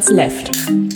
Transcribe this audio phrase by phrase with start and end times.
[0.00, 0.50] Minutes Left.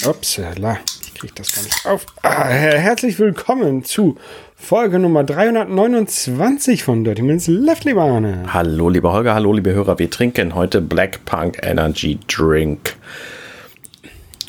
[0.06, 2.06] Upsala, ich krieg das gar nicht auf.
[2.22, 4.16] Ah, herzlich willkommen zu
[4.56, 8.44] Folge Nummer 329 von Dirty Minutes Left, lieber Arne.
[8.54, 9.98] Hallo, lieber Holger, hallo, liebe Hörer.
[9.98, 12.96] Wir trinken heute Black Punk Energy Drink.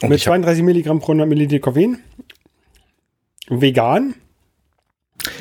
[0.02, 1.98] Und Mit 32 Milligramm pro 100 Milliliter Koffein.
[3.50, 4.14] Vegan.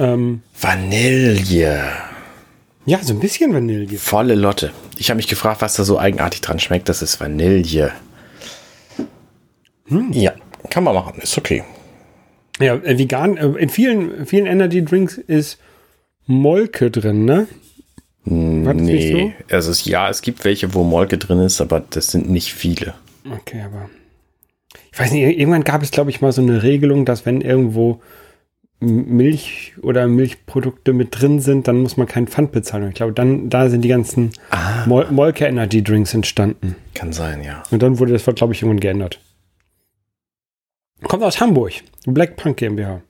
[0.00, 1.84] Ähm, Vanille.
[2.84, 3.96] Ja, so ein bisschen Vanille.
[3.96, 4.72] Volle Lotte.
[4.98, 6.88] Ich habe mich gefragt, was da so eigenartig dran schmeckt.
[6.88, 7.92] Das ist Vanille.
[9.88, 10.12] Hm.
[10.12, 10.32] Ja,
[10.70, 11.20] kann man machen.
[11.20, 11.62] Ist okay.
[12.60, 13.36] Ja, äh, vegan.
[13.36, 15.58] Äh, in vielen, vielen Energy Drinks ist
[16.26, 17.46] Molke drin, ne?
[18.26, 19.54] War nee, so?
[19.54, 22.94] also es, ja, es gibt welche, wo Molke drin ist, aber das sind nicht viele.
[23.30, 23.90] Okay, aber
[24.92, 28.00] ich weiß nicht, irgendwann gab es, glaube ich, mal so eine Regelung, dass wenn irgendwo
[28.80, 32.88] Milch oder Milchprodukte mit drin sind, dann muss man keinen Pfand bezahlen.
[32.88, 34.86] Ich glaube, dann da sind die ganzen ah.
[34.86, 36.76] Mol Molke Energy Drinks entstanden.
[36.94, 37.62] Kann sein, ja.
[37.70, 39.20] Und dann wurde das, glaube ich, irgendwann geändert.
[41.08, 41.72] Kommt aus Hamburg,
[42.06, 43.00] Black Punk GmbH.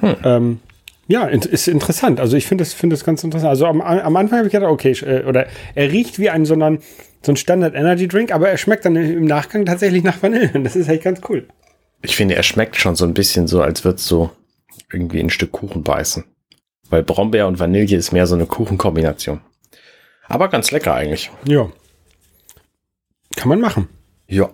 [0.00, 0.16] Hm.
[0.24, 0.60] Ähm,
[1.08, 2.20] ja, ist interessant.
[2.20, 3.50] Also ich finde das, finde das ganz interessant.
[3.50, 6.80] Also am, am Anfang habe ich gedacht, okay, äh, oder er riecht wie ein, sondern
[7.22, 10.50] so ein Standard Energy Drink, aber er schmeckt dann im Nachgang tatsächlich nach Vanille.
[10.62, 11.48] Das ist echt ganz cool.
[12.02, 14.30] Ich finde, er schmeckt schon so ein bisschen so, als würde so
[14.92, 16.24] irgendwie ein Stück Kuchen beißen.
[16.90, 19.40] Weil Brombeer und Vanille ist mehr so eine Kuchenkombination.
[20.28, 21.30] Aber ganz lecker eigentlich.
[21.46, 21.70] Ja.
[23.34, 23.88] Kann man machen.
[24.26, 24.50] Ja.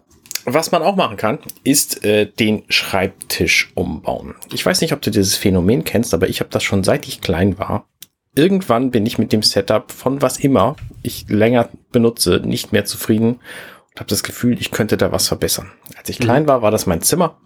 [0.47, 4.35] Was man auch machen kann, ist äh, den Schreibtisch umbauen.
[4.53, 7.21] Ich weiß nicht, ob du dieses Phänomen kennst, aber ich habe das schon seit ich
[7.21, 7.87] klein war.
[8.37, 13.35] Irgendwann bin ich mit dem Setup von was immer ich länger benutze nicht mehr zufrieden
[13.35, 15.71] und habe das Gefühl, ich könnte da was verbessern.
[15.97, 16.25] Als ich mhm.
[16.25, 17.39] klein war, war das mein Zimmer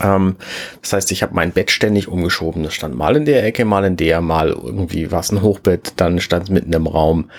[0.00, 0.36] ähm,
[0.82, 2.62] das heißt, ich habe mein Bett ständig umgeschoben.
[2.62, 5.94] Das stand mal in der Ecke, mal in der, mal irgendwie war es ein Hochbett,
[5.96, 7.30] dann stand es mitten im Raum,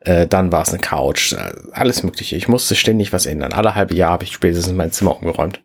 [0.00, 2.36] äh, dann war es eine Couch, äh, alles Mögliche.
[2.36, 3.52] Ich musste ständig was ändern.
[3.52, 5.62] Alle halbe Jahr habe ich spätestens mein Zimmer umgeräumt.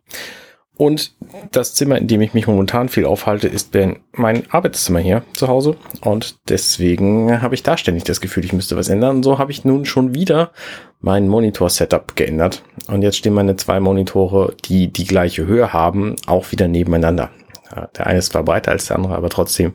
[0.78, 1.14] Und
[1.52, 3.74] das Zimmer, in dem ich mich momentan viel aufhalte, ist
[4.12, 5.76] mein Arbeitszimmer hier zu Hause.
[6.02, 9.16] Und deswegen habe ich da ständig das Gefühl, ich müsste was ändern.
[9.16, 10.52] Und so habe ich nun schon wieder
[11.00, 12.62] mein Monitor-Setup geändert.
[12.88, 17.30] Und jetzt stehen meine zwei Monitore, die die gleiche Höhe haben, auch wieder nebeneinander.
[17.96, 19.74] Der eine ist zwar breiter als der andere, aber trotzdem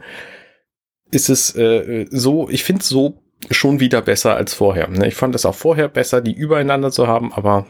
[1.10, 4.88] ist es äh, so, ich finde es so schon wieder besser als vorher.
[4.88, 5.07] Ne?
[5.07, 7.66] Ich fand es auch vorher besser, die übereinander zu haben, aber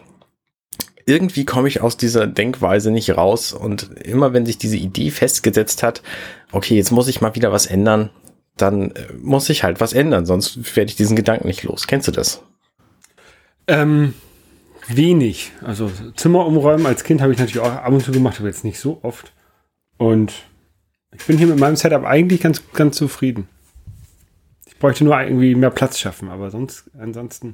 [1.06, 3.54] irgendwie komme ich aus dieser Denkweise nicht raus.
[3.54, 6.02] Und immer wenn sich diese Idee festgesetzt hat,
[6.52, 8.10] okay, jetzt muss ich mal wieder was ändern,
[8.58, 11.88] dann äh, muss ich halt was ändern, sonst werde ich diesen Gedanken nicht los.
[11.88, 12.44] Kennst du das?
[13.68, 14.14] Ähm,
[14.88, 15.52] wenig.
[15.64, 18.64] Also Zimmer umräumen als Kind habe ich natürlich auch ab und zu gemacht, aber jetzt
[18.64, 19.32] nicht so oft.
[19.98, 20.34] Und
[21.16, 23.48] ich bin hier mit meinem Setup eigentlich ganz, ganz zufrieden.
[24.82, 27.54] Ich bräuchte nur irgendwie mehr Platz schaffen, aber sonst, ansonsten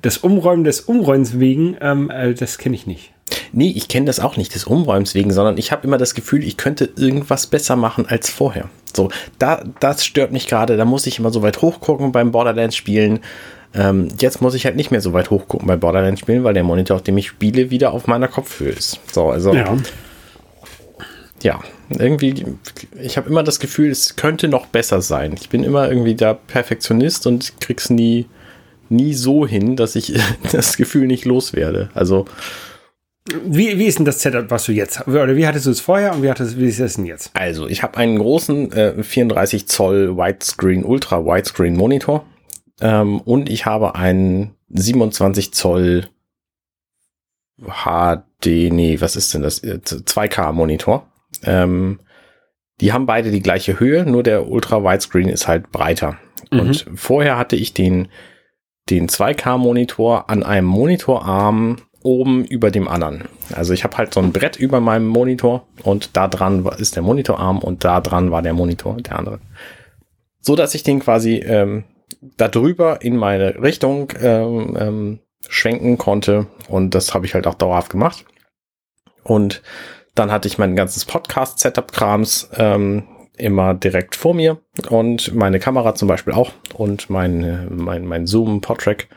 [0.00, 3.12] das Umräumen des Umräumens wegen, ähm, äh, das kenne ich nicht.
[3.50, 6.44] Nee, ich kenne das auch nicht des Umräumens wegen, sondern ich habe immer das Gefühl,
[6.44, 8.70] ich könnte irgendwas besser machen als vorher.
[8.94, 9.10] So,
[9.40, 10.76] da, das stört mich gerade.
[10.76, 13.18] Da muss ich immer so weit hochgucken beim Borderlands spielen.
[13.74, 16.62] Ähm, jetzt muss ich halt nicht mehr so weit hochgucken beim Borderlands spielen, weil der
[16.62, 19.00] Monitor, auf dem ich spiele, wieder auf meiner Kopfhöhe ist.
[19.10, 19.52] So, also.
[19.52, 19.76] Ja.
[21.42, 22.44] Ja, irgendwie,
[23.00, 25.34] ich habe immer das Gefühl, es könnte noch besser sein.
[25.40, 28.26] Ich bin immer irgendwie der Perfektionist und krieg's nie
[28.90, 30.20] nie so hin, dass ich
[30.52, 31.88] das Gefühl nicht loswerde.
[31.94, 32.26] Also.
[33.44, 36.14] Wie, wie ist denn das Setup, was du jetzt Oder wie hattest du es vorher
[36.14, 37.30] und wie, hattest, wie ist es denn jetzt?
[37.34, 42.24] Also, ich habe einen großen äh, 34 Zoll Widescreen, Ultra Widescreen Monitor
[42.80, 46.08] ähm, und ich habe einen 27 Zoll
[47.60, 49.62] HD, nee, was ist denn das?
[49.62, 51.06] 2K äh, Monitor.
[51.44, 52.00] Ähm,
[52.80, 56.16] die haben beide die gleiche Höhe, nur der Ultra Widescreen ist halt breiter.
[56.50, 56.60] Mhm.
[56.60, 58.08] Und vorher hatte ich den
[58.90, 63.24] den 2K-Monitor an einem Monitorarm oben über dem anderen.
[63.52, 67.02] Also ich habe halt so ein Brett über meinem Monitor und da dran ist der
[67.02, 69.40] Monitorarm und da dran war der Monitor, der andere.
[70.40, 71.84] So dass ich den quasi ähm,
[72.36, 75.18] da drüber in meine Richtung ähm, ähm,
[75.48, 78.24] schwenken konnte und das habe ich halt auch dauerhaft gemacht.
[79.22, 79.62] Und
[80.20, 83.04] dann hatte ich mein ganzes Podcast-Setup-Krams ähm,
[83.38, 84.58] immer direkt vor mir
[84.90, 89.08] und meine Kamera zum Beispiel auch und mein, mein, mein Zoom Podtrack.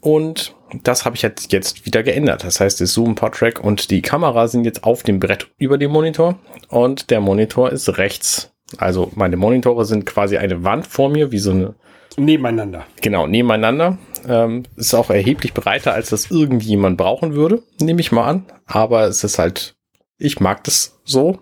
[0.00, 2.44] Und das habe ich jetzt, jetzt wieder geändert.
[2.44, 5.90] Das heißt, das Zoom Podtrack und die Kamera sind jetzt auf dem Brett über dem
[5.90, 6.38] Monitor
[6.68, 8.54] und der Monitor ist rechts.
[8.78, 11.74] Also meine Monitore sind quasi eine Wand vor mir, wie so eine.
[12.16, 12.84] Nebeneinander.
[13.00, 13.98] Genau, nebeneinander.
[14.28, 18.44] Ähm, ist auch erheblich breiter, als das irgendjemand brauchen würde, nehme ich mal an.
[18.66, 19.74] Aber es ist halt,
[20.18, 21.38] ich mag das so.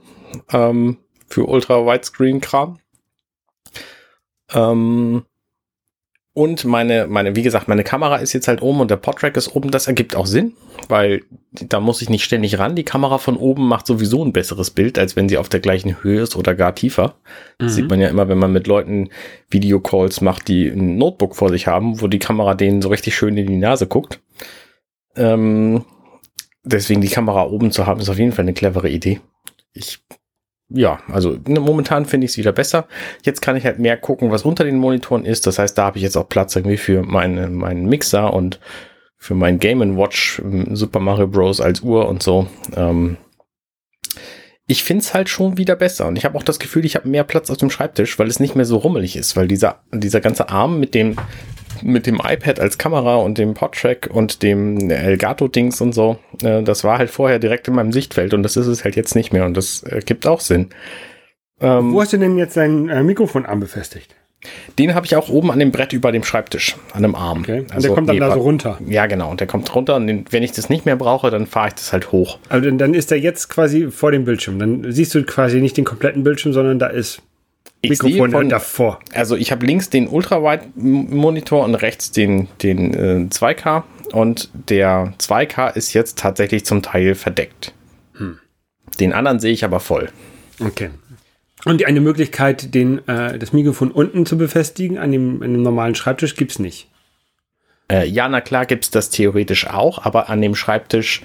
[0.50, 2.78] Ähm, für Ultra-Widescreen-Kram.
[4.52, 5.24] Ähm,
[6.34, 9.54] Und meine, meine, wie gesagt, meine Kamera ist jetzt halt oben und der Podtrack ist
[9.54, 9.70] oben.
[9.70, 10.54] Das ergibt auch Sinn,
[10.88, 11.22] weil
[11.52, 12.74] da muss ich nicht ständig ran.
[12.74, 16.02] Die Kamera von oben macht sowieso ein besseres Bild, als wenn sie auf der gleichen
[16.02, 17.16] Höhe ist oder gar tiefer.
[17.58, 17.64] Mhm.
[17.64, 19.10] Das sieht man ja immer, wenn man mit Leuten
[19.50, 23.36] Videocalls macht, die ein Notebook vor sich haben, wo die Kamera denen so richtig schön
[23.36, 24.20] in die Nase guckt.
[25.16, 25.84] Ähm,
[26.64, 29.20] deswegen die Kamera oben zu haben, ist auf jeden Fall eine clevere Idee.
[29.72, 30.00] Ich
[30.74, 32.86] ja, also ne, momentan finde ich es wieder besser.
[33.24, 35.46] Jetzt kann ich halt mehr gucken, was unter den Monitoren ist.
[35.46, 38.58] Das heißt, da habe ich jetzt auch Platz irgendwie für meine, meinen Mixer und
[39.18, 41.60] für mein Game Watch ähm, Super Mario Bros.
[41.60, 42.46] als Uhr und so.
[42.74, 43.18] Ähm,
[44.72, 46.06] ich finde es halt schon wieder besser.
[46.06, 48.40] Und ich habe auch das Gefühl, ich habe mehr Platz auf dem Schreibtisch, weil es
[48.40, 51.16] nicht mehr so rummelig ist, weil dieser, dieser ganze Arm mit dem,
[51.82, 56.84] mit dem iPad als Kamera und dem Podtrack und dem Elgato-Dings und so, äh, das
[56.84, 59.44] war halt vorher direkt in meinem Sichtfeld und das ist es halt jetzt nicht mehr
[59.44, 60.70] und das äh, gibt auch Sinn.
[61.60, 64.16] Ähm, Wo hast du denn jetzt dein äh, Mikrofonarm befestigt?
[64.78, 67.40] Den habe ich auch oben an dem Brett über dem Schreibtisch, an einem Arm.
[67.40, 67.60] Okay.
[67.60, 68.78] Und also, der kommt dann nee, da so runter.
[68.86, 69.30] Ja, genau.
[69.30, 71.92] Und der kommt runter und wenn ich das nicht mehr brauche, dann fahre ich das
[71.92, 72.38] halt hoch.
[72.48, 74.58] Also dann ist der jetzt quasi vor dem Bildschirm.
[74.58, 77.22] Dann siehst du quasi nicht den kompletten Bildschirm, sondern da ist
[77.84, 79.00] Mikrofon von, davor.
[79.12, 83.82] Also ich habe links den Ultrawide-Monitor und rechts den, den äh, 2K.
[84.12, 87.74] Und der 2K ist jetzt tatsächlich zum Teil verdeckt.
[88.14, 88.38] Hm.
[89.00, 90.10] Den anderen sehe ich aber voll.
[90.60, 90.90] Okay.
[91.64, 95.94] Und eine Möglichkeit, den, äh, das Mikrofon unten zu befestigen an dem, an dem normalen
[95.94, 96.88] Schreibtisch, gibt es nicht.
[97.90, 101.22] Äh, ja, na klar gibt es das theoretisch auch, aber an dem Schreibtisch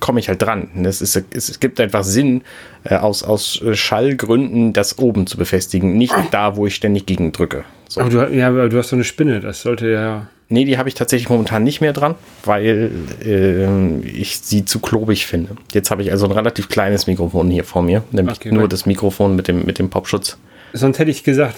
[0.00, 0.70] komme ich halt dran.
[0.84, 2.42] Es, ist, es, gibt einfach Sinn,
[2.84, 7.64] äh, aus, aus Schallgründen das oben zu befestigen, nicht da, wo ich ständig gegen drücke.
[7.88, 8.00] So.
[8.00, 10.26] Aber du, ja, aber du hast so eine Spinne, das sollte ja.
[10.50, 12.14] Nee, die habe ich tatsächlich momentan nicht mehr dran,
[12.44, 12.90] weil
[13.22, 15.56] äh, ich sie zu klobig finde.
[15.72, 18.86] Jetzt habe ich also ein relativ kleines Mikrofon hier vor mir, nämlich okay, nur das
[18.86, 20.38] Mikrofon mit dem, mit dem Popschutz.
[20.72, 21.56] Sonst hätte ich gesagt,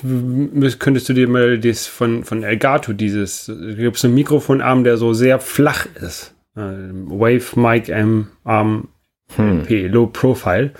[0.78, 5.12] könntest du dir mal das von, von Elgato, dieses, gibt es einen Mikrofonarm, der so
[5.12, 6.34] sehr flach ist.
[6.56, 8.88] Äh, Wave Mic M Arm
[9.36, 9.62] hm.
[9.64, 10.72] P, Low Profile.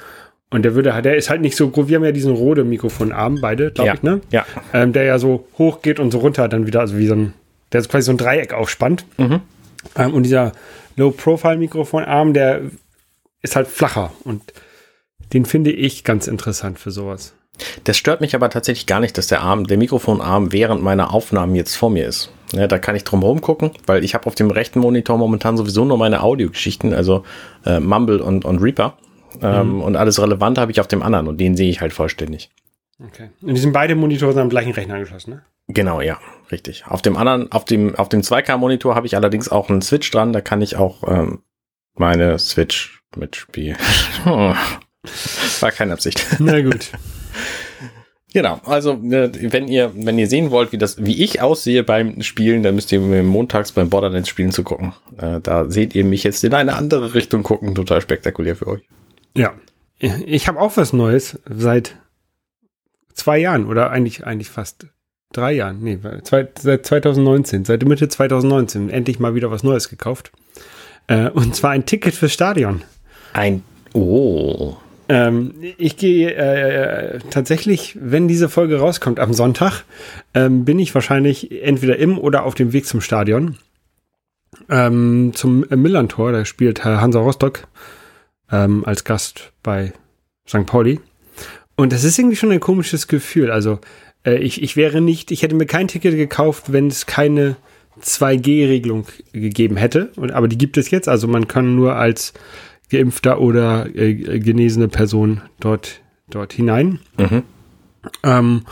[0.50, 1.88] Und der würde, der ist halt nicht so groß.
[1.88, 3.94] Wir haben ja diesen Rode Mikrofonarm, beide, glaube ja.
[3.94, 4.20] ich, ne?
[4.30, 4.44] Ja.
[4.72, 7.34] Ähm, der ja so hoch geht und so runter dann wieder, also wie so ein,
[7.72, 9.04] der ist quasi so ein Dreieck aufspannt.
[9.16, 9.40] Mhm.
[9.96, 10.52] Ähm, und dieser
[10.96, 12.62] Low Profile Mikrofonarm, der
[13.42, 14.42] ist halt flacher und
[15.32, 17.34] den finde ich ganz interessant für sowas.
[17.84, 21.54] Das stört mich aber tatsächlich gar nicht, dass der Arm, der Mikrofonarm während meiner Aufnahmen
[21.54, 22.32] jetzt vor mir ist.
[22.52, 25.56] Ja, da kann ich drum herum gucken, weil ich habe auf dem rechten Monitor momentan
[25.56, 27.24] sowieso nur meine Audiogeschichten, also
[27.64, 28.96] äh, Mumble und, und Reaper.
[29.42, 29.82] Ähm, mhm.
[29.82, 32.50] Und alles Relevante habe ich auf dem anderen und den sehe ich halt vollständig.
[33.02, 33.30] Okay.
[33.40, 35.42] Und die sind beide Monitore am gleichen Rechner angeschlossen, ne?
[35.68, 36.18] Genau, ja,
[36.50, 36.86] richtig.
[36.86, 40.32] Auf dem anderen, auf dem, auf dem 2K-Monitor habe ich allerdings auch einen Switch dran,
[40.32, 41.42] da kann ich auch ähm,
[41.94, 43.76] meine Switch mitspielen.
[44.24, 46.26] War keine Absicht.
[46.38, 46.90] Na gut.
[48.32, 52.22] Genau, also äh, wenn ihr, wenn ihr sehen wollt, wie das, wie ich aussehe beim
[52.22, 54.92] Spielen, dann müsst ihr mir montags beim Borderlands Spielen zu gucken.
[55.18, 58.82] Äh, da seht ihr mich jetzt in eine andere Richtung gucken, total spektakulär für euch.
[59.34, 59.54] Ja,
[59.98, 61.96] ich habe auch was Neues seit
[63.12, 64.86] zwei Jahren oder eigentlich eigentlich fast
[65.32, 70.32] drei Jahren, nee, zwei, seit 2019, seit Mitte 2019 endlich mal wieder was Neues gekauft.
[71.06, 72.82] Äh, und zwar ein Ticket fürs Stadion.
[73.32, 73.62] Ein
[73.92, 74.76] Oh.
[75.08, 79.84] Ähm, ich gehe äh, tatsächlich, wenn diese Folge rauskommt am Sonntag,
[80.34, 83.56] ähm, bin ich wahrscheinlich entweder im oder auf dem Weg zum Stadion.
[84.68, 87.66] Ähm, zum Millantor, da spielt Hansa Rostock
[88.50, 89.92] ähm, als Gast bei
[90.48, 90.66] St.
[90.66, 91.00] Pauli.
[91.76, 93.50] Und das ist irgendwie schon ein komisches Gefühl.
[93.50, 93.78] Also
[94.24, 97.56] äh, ich, ich wäre nicht, ich hätte mir kein Ticket gekauft, wenn es keine
[98.02, 100.10] 2G-Regelung gegeben hätte.
[100.16, 101.08] Und, aber die gibt es jetzt.
[101.08, 102.32] Also man kann nur als
[102.90, 106.98] geimpfter oder äh, genesene Person dort, dort hinein.
[107.16, 107.42] Mhm.
[108.22, 108.62] Ähm,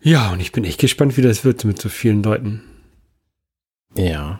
[0.00, 2.62] ja, und ich bin echt gespannt, wie das wird mit so vielen Leuten.
[3.96, 4.38] Ja.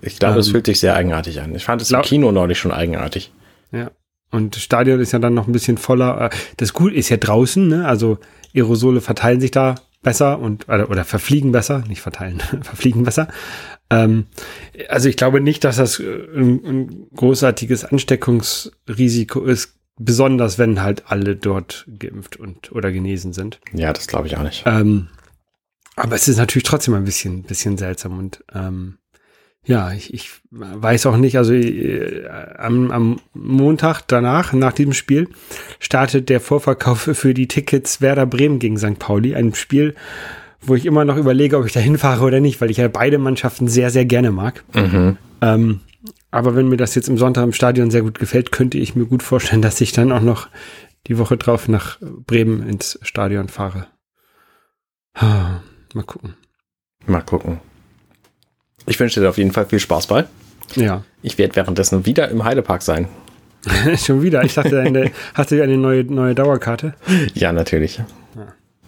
[0.00, 1.54] Ich glaube, es ähm, fühlt sich sehr eigenartig an.
[1.54, 3.32] Ich fand es im Kino neulich schon eigenartig.
[3.72, 3.90] Ja.
[4.30, 6.20] Und das Stadion ist ja dann noch ein bisschen voller.
[6.20, 7.86] Äh, das Gut ist ja draußen, ne?
[7.86, 8.18] Also
[8.54, 13.28] Aerosole verteilen sich da besser und oder, oder verfliegen besser, nicht verteilen, verfliegen besser.
[13.90, 14.26] Ähm,
[14.88, 21.04] also ich glaube nicht, dass das äh, ein, ein großartiges Ansteckungsrisiko ist, besonders wenn halt
[21.10, 23.60] alle dort geimpft und oder genesen sind.
[23.72, 24.64] Ja, das glaube ich auch nicht.
[24.66, 25.08] Ähm,
[25.94, 28.98] aber es ist natürlich trotzdem ein bisschen, bisschen seltsam und ähm,
[29.64, 32.26] ja, ich, ich weiß auch nicht, also äh,
[32.58, 35.28] am, am Montag danach, nach diesem Spiel,
[35.78, 38.98] startet der Vorverkauf für die Tickets Werder Bremen gegen St.
[38.98, 39.94] Pauli, ein Spiel,
[40.60, 43.18] wo ich immer noch überlege, ob ich da hinfahre oder nicht, weil ich ja beide
[43.18, 44.64] Mannschaften sehr, sehr gerne mag.
[44.74, 45.16] Mhm.
[45.40, 45.80] Ähm,
[46.32, 49.04] aber wenn mir das jetzt im Sonntag im Stadion sehr gut gefällt, könnte ich mir
[49.06, 50.48] gut vorstellen, dass ich dann auch noch
[51.06, 53.86] die Woche drauf nach Bremen ins Stadion fahre.
[55.94, 56.34] Mal gucken.
[57.06, 57.60] Mal gucken.
[58.86, 60.24] Ich wünsche dir auf jeden Fall viel Spaß bei.
[60.74, 61.04] Ja.
[61.22, 63.08] Ich werde währenddessen wieder im Heidepark sein.
[63.96, 64.42] Schon wieder.
[64.42, 66.94] Ich dachte, eine, hast du eine neue, neue Dauerkarte?
[67.34, 68.00] Ja, natürlich.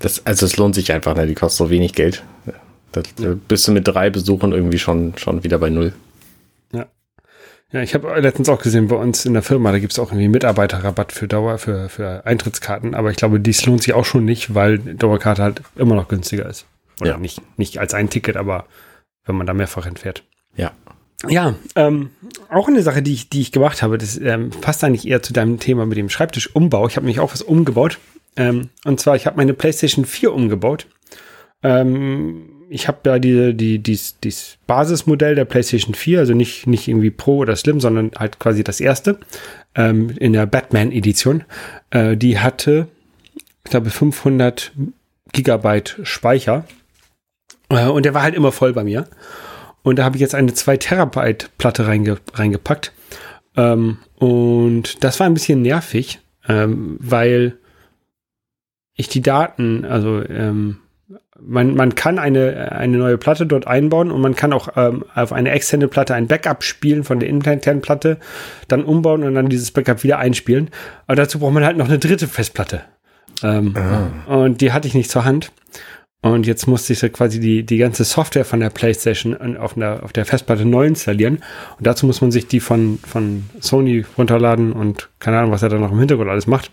[0.00, 1.26] Das, also es lohnt sich einfach, ne?
[1.26, 2.22] Die kostet so wenig Geld.
[2.92, 3.34] Das, ja.
[3.48, 5.92] Bist du mit drei Besuchen irgendwie schon, schon wieder bei null.
[6.72, 6.86] Ja.
[7.72, 10.10] Ja, ich habe letztens auch gesehen, bei uns in der Firma, da gibt es auch
[10.10, 14.24] irgendwie Mitarbeiterrabatt für Dauer, für, für Eintrittskarten, aber ich glaube, dies lohnt sich auch schon
[14.24, 16.66] nicht, weil Dauerkarte halt immer noch günstiger ist.
[17.00, 17.18] Oder ja.
[17.18, 18.66] nicht, nicht als ein Ticket, aber
[19.25, 20.25] wenn man da mehrfach entfährt.
[20.57, 20.73] Ja.
[21.28, 22.11] Ja, ähm,
[22.50, 25.33] auch eine Sache, die ich, die ich gemacht habe, das ähm, passt eigentlich eher zu
[25.33, 26.87] deinem Thema mit dem Schreibtischumbau.
[26.87, 27.99] Ich habe nämlich auch was umgebaut.
[28.37, 30.87] Ähm, und zwar, ich habe meine PlayStation 4 umgebaut.
[31.62, 36.88] Ähm, ich habe ja die, die, dies, dies Basismodell der PlayStation 4, also nicht, nicht
[36.88, 39.19] irgendwie Pro oder Slim, sondern halt quasi das erste
[39.75, 41.45] ähm, in der Batman-Edition.
[41.90, 42.88] Äh, die hatte,
[43.64, 44.73] ich glaube, 500
[45.33, 46.64] Gigabyte Speicher.
[47.68, 49.06] Äh, und der war halt immer voll bei mir.
[49.83, 52.92] Und da habe ich jetzt eine 2 Terabyte Platte reinge reingepackt.
[53.56, 57.59] Ähm, und das war ein bisschen nervig, ähm, weil
[58.94, 60.78] ich die Daten, also ähm,
[61.40, 65.33] man, man kann eine, eine neue Platte dort einbauen und man kann auch ähm, auf
[65.33, 68.18] eine externe Platte ein Backup spielen von der internen Platte,
[68.68, 70.71] dann umbauen und dann dieses Backup wieder einspielen.
[71.06, 72.83] Aber dazu braucht man halt noch eine dritte Festplatte.
[73.42, 74.37] Ähm, ah.
[74.37, 75.52] Und die hatte ich nicht zur Hand.
[76.25, 80.11] Und jetzt musste ich quasi die, die ganze Software von der PlayStation auf der, auf
[80.11, 81.43] der Festplatte neu installieren.
[81.76, 85.69] Und dazu muss man sich die von, von Sony runterladen und keine Ahnung, was er
[85.69, 86.71] da noch im Hintergrund alles macht.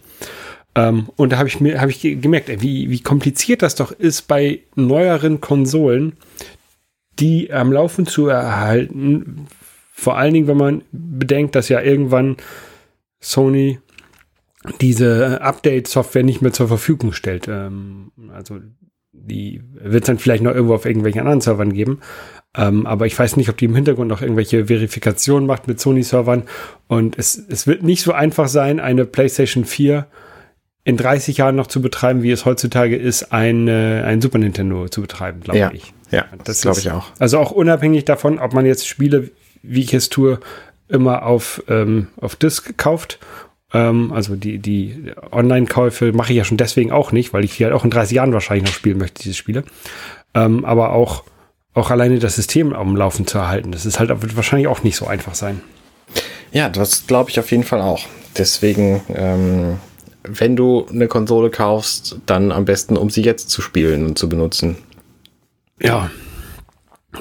[0.74, 3.92] Ähm, und da habe ich mir habe ich gemerkt, ey, wie, wie kompliziert das doch
[3.92, 6.14] ist bei neueren Konsolen,
[7.20, 9.48] die am Laufen zu erhalten.
[9.92, 12.38] Vor allen Dingen, wenn man bedenkt, dass ja irgendwann
[13.20, 13.80] Sony
[14.80, 17.50] diese Update-Software nicht mehr zur Verfügung stellt.
[17.50, 18.62] Ähm, also
[19.14, 22.00] die wird es dann vielleicht noch irgendwo auf irgendwelchen anderen Servern geben.
[22.56, 26.44] Ähm, aber ich weiß nicht, ob die im Hintergrund noch irgendwelche Verifikationen macht mit Sony-Servern.
[26.88, 30.08] Und es, es wird nicht so einfach sein, eine PlayStation 4
[30.84, 34.88] in 30 Jahren noch zu betreiben, wie es heutzutage ist, ein, äh, ein Super Nintendo
[34.90, 35.94] zu betreiben, glaube ja, ich.
[36.10, 37.08] Ja, das glaube ich auch.
[37.20, 39.30] Also auch unabhängig davon, ob man jetzt Spiele,
[39.62, 40.40] wie ich es tue,
[40.88, 43.20] immer auf, ähm, auf Disk kauft.
[43.74, 47.64] Ähm, also die, die Online-Käufe mache ich ja schon deswegen auch nicht, weil ich die
[47.64, 49.64] halt auch in 30 Jahren wahrscheinlich noch spielen möchte, diese Spiele.
[50.34, 51.24] Ähm, aber auch,
[51.74, 54.96] auch alleine das System am Laufen zu erhalten, das ist halt wird wahrscheinlich auch nicht
[54.96, 55.62] so einfach sein.
[56.52, 58.06] Ja, das glaube ich auf jeden Fall auch.
[58.38, 59.78] Deswegen ähm,
[60.24, 64.30] wenn du eine Konsole kaufst, dann am besten, um sie jetzt zu spielen und zu
[64.30, 64.78] benutzen.
[65.80, 66.12] Ja,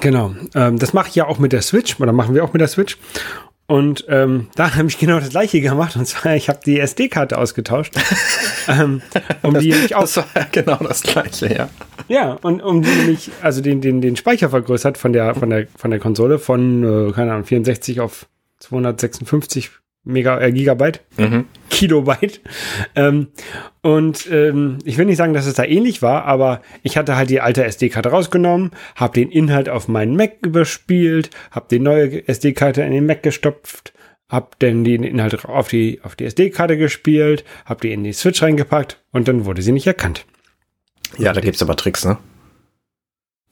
[0.01, 0.35] genau.
[0.55, 2.69] Ähm, das mache ich ja auch mit der Switch, oder machen wir auch mit der
[2.69, 2.99] Switch.
[3.71, 5.95] Und ähm, da habe ich genau das gleiche gemacht.
[5.95, 7.95] Und zwar, ich habe die SD-Karte ausgetauscht.
[8.69, 9.01] ähm,
[9.43, 11.69] um das, die auch, das war genau das gleiche, ja.
[12.09, 15.69] Ja, und um die nämlich, also den, den, den Speicher vergrößert von der, von der,
[15.77, 18.27] von der Konsole von, äh, keine Ahnung, 64 auf
[18.59, 19.71] 256
[20.03, 21.47] Mega, äh, Gigabyte, mhm.
[21.71, 22.41] Kilobyte.
[22.97, 23.29] Ähm,
[23.83, 27.29] und ähm, ich will nicht sagen, dass es da ähnlich war, aber ich hatte halt
[27.29, 32.83] die alte SD-Karte rausgenommen, habe den Inhalt auf meinen Mac überspielt, habe die neue SD-Karte
[32.83, 33.93] in den Mac gestopft,
[34.31, 38.43] habe dann den Inhalt auf die, auf die SD-Karte gespielt, habe die in die Switch
[38.43, 40.25] reingepackt und dann wurde sie nicht erkannt.
[41.19, 42.17] Ja, da gibt's aber Tricks, ne?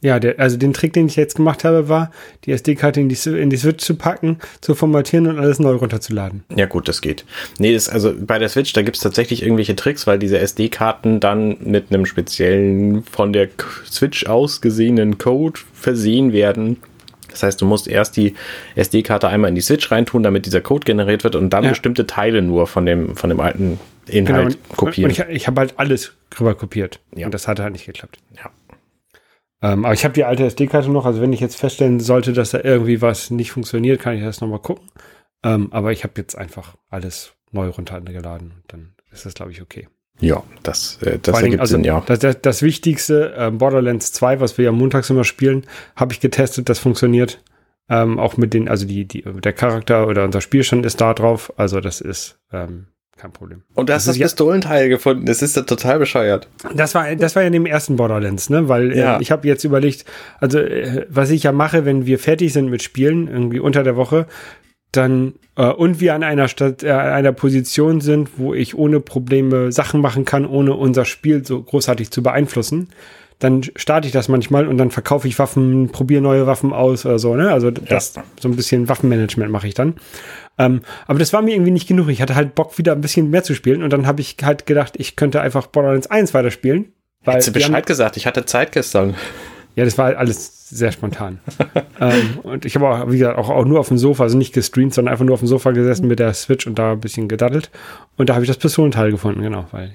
[0.00, 2.12] Ja, der, also den Trick, den ich jetzt gemacht habe, war,
[2.44, 6.44] die SD-Karte in die, in die Switch zu packen, zu formatieren und alles neu runterzuladen.
[6.54, 7.24] Ja, gut, das geht.
[7.58, 11.56] Nee, das, also bei der Switch, da gibt's tatsächlich irgendwelche Tricks, weil diese SD-Karten dann
[11.60, 13.48] mit einem speziellen von der
[13.90, 16.76] Switch aus gesehenen Code versehen werden.
[17.28, 18.34] Das heißt, du musst erst die
[18.76, 21.70] SD-Karte einmal in die Switch reintun, damit dieser Code generiert wird und dann ja.
[21.70, 25.10] bestimmte Teile nur von dem, von dem alten Inhalt genau, und, kopieren.
[25.10, 27.00] Und ich, ich habe halt alles rüber kopiert.
[27.16, 27.26] Ja.
[27.26, 28.18] Und das hat halt nicht geklappt.
[28.36, 28.50] Ja.
[29.60, 32.50] Ähm, aber ich habe die alte SD-Karte noch, also wenn ich jetzt feststellen sollte, dass
[32.50, 34.88] da irgendwie was nicht funktioniert, kann ich das nochmal gucken.
[35.42, 38.62] Ähm, aber ich habe jetzt einfach alles neu runtergeladen.
[38.68, 39.88] Dann ist das, glaube ich, okay.
[40.20, 42.02] Ja, das, äh, das ergibt also, Sinn, ja.
[42.06, 46.20] Das, das, das Wichtigste, äh, Borderlands 2, was wir ja montags immer spielen, habe ich
[46.20, 47.42] getestet, das funktioniert.
[47.88, 51.52] Ähm, auch mit den, also die, die, der Charakter oder unser Spielstand ist da drauf.
[51.56, 52.88] Also das ist ähm,
[53.18, 53.62] kein Problem.
[53.74, 55.26] Und du hast das, das Pistolenteil gefunden.
[55.26, 56.48] Das ist ja total bescheuert.
[56.74, 58.68] Das war, das war ja in dem ersten Borderlands, ne?
[58.68, 59.16] Weil äh, ja.
[59.18, 60.04] äh, ich habe jetzt überlegt,
[60.40, 63.96] also äh, was ich ja mache, wenn wir fertig sind mit Spielen, irgendwie unter der
[63.96, 64.26] Woche,
[64.92, 69.72] dann äh, und wir an einer Stadt, äh, einer Position sind, wo ich ohne Probleme
[69.72, 72.88] Sachen machen kann, ohne unser Spiel so großartig zu beeinflussen,
[73.38, 77.18] dann starte ich das manchmal und dann verkaufe ich Waffen, probiere neue Waffen aus oder
[77.18, 77.52] so, ne?
[77.52, 78.24] Also das ja.
[78.40, 79.94] so ein bisschen Waffenmanagement mache ich dann.
[80.58, 82.08] Ähm, aber das war mir irgendwie nicht genug.
[82.08, 83.82] Ich hatte halt Bock, wieder ein bisschen mehr zu spielen.
[83.82, 86.92] Und dann habe ich halt gedacht, ich könnte einfach Borderlands 1 weiterspielen.
[87.24, 89.14] Weil Hättest du Bescheid gesagt, ich hatte Zeit gestern.
[89.76, 91.38] Ja, das war halt alles sehr spontan.
[92.00, 94.52] ähm, und ich habe auch, wie gesagt, auch, auch nur auf dem Sofa, also nicht
[94.52, 97.28] gestreamt, sondern einfach nur auf dem Sofa gesessen mit der Switch und da ein bisschen
[97.28, 97.70] gedaddelt.
[98.16, 99.66] Und da habe ich das Pistolenteil gefunden, genau.
[99.70, 99.92] Weil,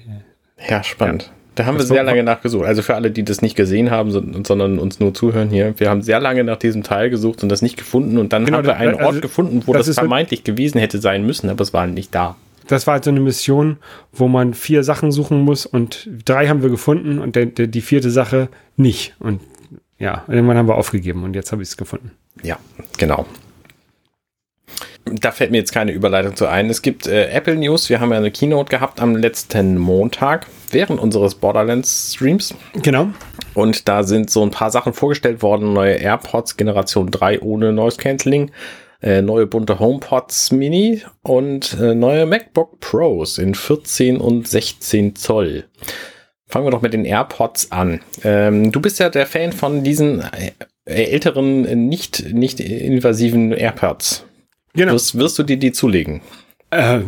[0.68, 1.24] ja, spannend.
[1.24, 1.43] Ja.
[1.54, 2.64] Da haben das wir sehr lange nachgesucht.
[2.64, 6.02] Also für alle, die das nicht gesehen haben, sondern uns nur zuhören hier, wir haben
[6.02, 8.18] sehr lange nach diesem Teil gesucht und das nicht gefunden.
[8.18, 10.98] Und dann genau, haben wir einen also, Ort gefunden, wo das, das vermeintlich gewesen hätte
[10.98, 12.36] sein müssen, aber es war nicht da.
[12.66, 13.76] Das war halt so eine Mission,
[14.12, 17.82] wo man vier Sachen suchen muss und drei haben wir gefunden und der, der, die
[17.82, 19.14] vierte Sache nicht.
[19.20, 19.40] Und
[19.98, 22.10] ja, irgendwann haben wir aufgegeben und jetzt habe ich es gefunden.
[22.42, 22.58] Ja,
[22.98, 23.26] genau.
[25.06, 26.70] Da fällt mir jetzt keine Überleitung zu ein.
[26.70, 27.90] Es gibt äh, Apple News.
[27.90, 32.54] Wir haben ja eine Keynote gehabt am letzten Montag während unseres Borderlands Streams.
[32.82, 33.08] Genau.
[33.54, 35.72] Und da sind so ein paar Sachen vorgestellt worden.
[35.72, 38.50] Neue AirPods Generation 3 ohne Noise Cancelling.
[39.02, 45.64] Äh, neue bunte HomePods Mini und äh, neue MacBook Pros in 14 und 16 Zoll.
[46.46, 48.00] Fangen wir doch mit den AirPods an.
[48.22, 50.52] Ähm, du bist ja der Fan von diesen äh,
[50.86, 54.24] älteren, nicht, nicht invasiven AirPods.
[54.74, 54.92] Genau.
[54.92, 56.20] Wirst, wirst du dir die zulegen?
[56.70, 57.00] Äh,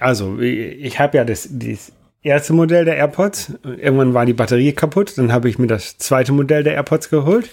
[0.00, 1.92] also, ich habe ja das, das
[2.22, 3.54] erste Modell der AirPods.
[3.64, 5.16] Irgendwann war die Batterie kaputt.
[5.16, 7.48] Dann habe ich mir das zweite Modell der AirPods geholt.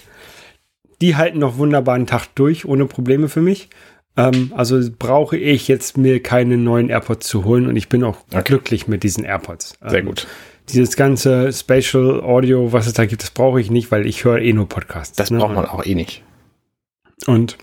[1.01, 3.69] Die halten noch wunderbar einen Tag durch, ohne Probleme für mich.
[4.15, 8.17] Ähm, also brauche ich jetzt mir keine neuen AirPods zu holen und ich bin auch
[8.31, 8.41] okay.
[8.43, 9.77] glücklich mit diesen AirPods.
[9.85, 10.27] Sehr ähm, gut.
[10.69, 14.39] Dieses ganze Spatial Audio, was es da gibt, das brauche ich nicht, weil ich höre
[14.39, 15.15] eh nur Podcasts.
[15.15, 15.37] Das ne?
[15.37, 16.23] braucht man auch eh nicht.
[17.27, 17.57] Und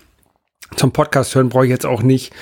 [0.75, 2.33] zum Podcast hören brauche ich jetzt auch nicht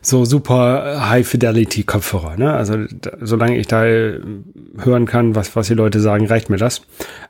[0.00, 2.36] so super High-Fidelity-Kopfhörer.
[2.36, 2.52] Ne?
[2.52, 4.20] Also da, solange ich da äh,
[4.78, 6.82] hören kann, was, was die Leute sagen, reicht mir das.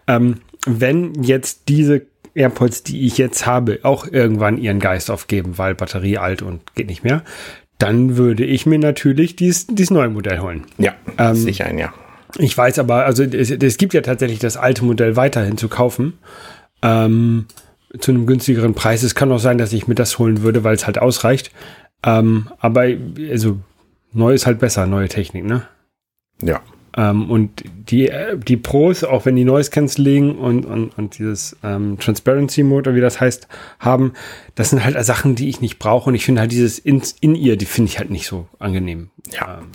[0.06, 2.02] Ähm, wenn jetzt diese
[2.34, 6.88] AirPods, die ich jetzt habe, auch irgendwann ihren Geist aufgeben, weil Batterie alt und geht
[6.88, 7.22] nicht mehr,
[7.78, 10.64] dann würde ich mir natürlich dieses, dieses neue Modell holen.
[10.78, 11.92] Ja, ähm, sicher ein, ja.
[12.38, 16.14] Ich weiß aber, also es, es, gibt ja tatsächlich das alte Modell weiterhin zu kaufen.
[16.82, 17.46] Ähm,
[17.98, 19.02] zu einem günstigeren Preis.
[19.02, 21.50] Es kann auch sein, dass ich mir das holen würde, weil es halt ausreicht.
[22.04, 22.86] Ähm, aber
[23.30, 23.58] also
[24.12, 25.62] neu ist halt besser, neue Technik, ne?
[26.42, 26.60] Ja.
[26.96, 28.10] Ähm, und die,
[28.46, 33.00] die Pros, auch wenn die Noise Cancelling und, und, und dieses ähm, Transparency Mode, wie
[33.00, 33.48] das heißt,
[33.80, 34.12] haben,
[34.54, 36.10] das sind halt Sachen, die ich nicht brauche.
[36.10, 39.10] Und ich finde halt dieses In-Ear, die finde ich halt nicht so angenehm.
[39.32, 39.66] Ja, ähm,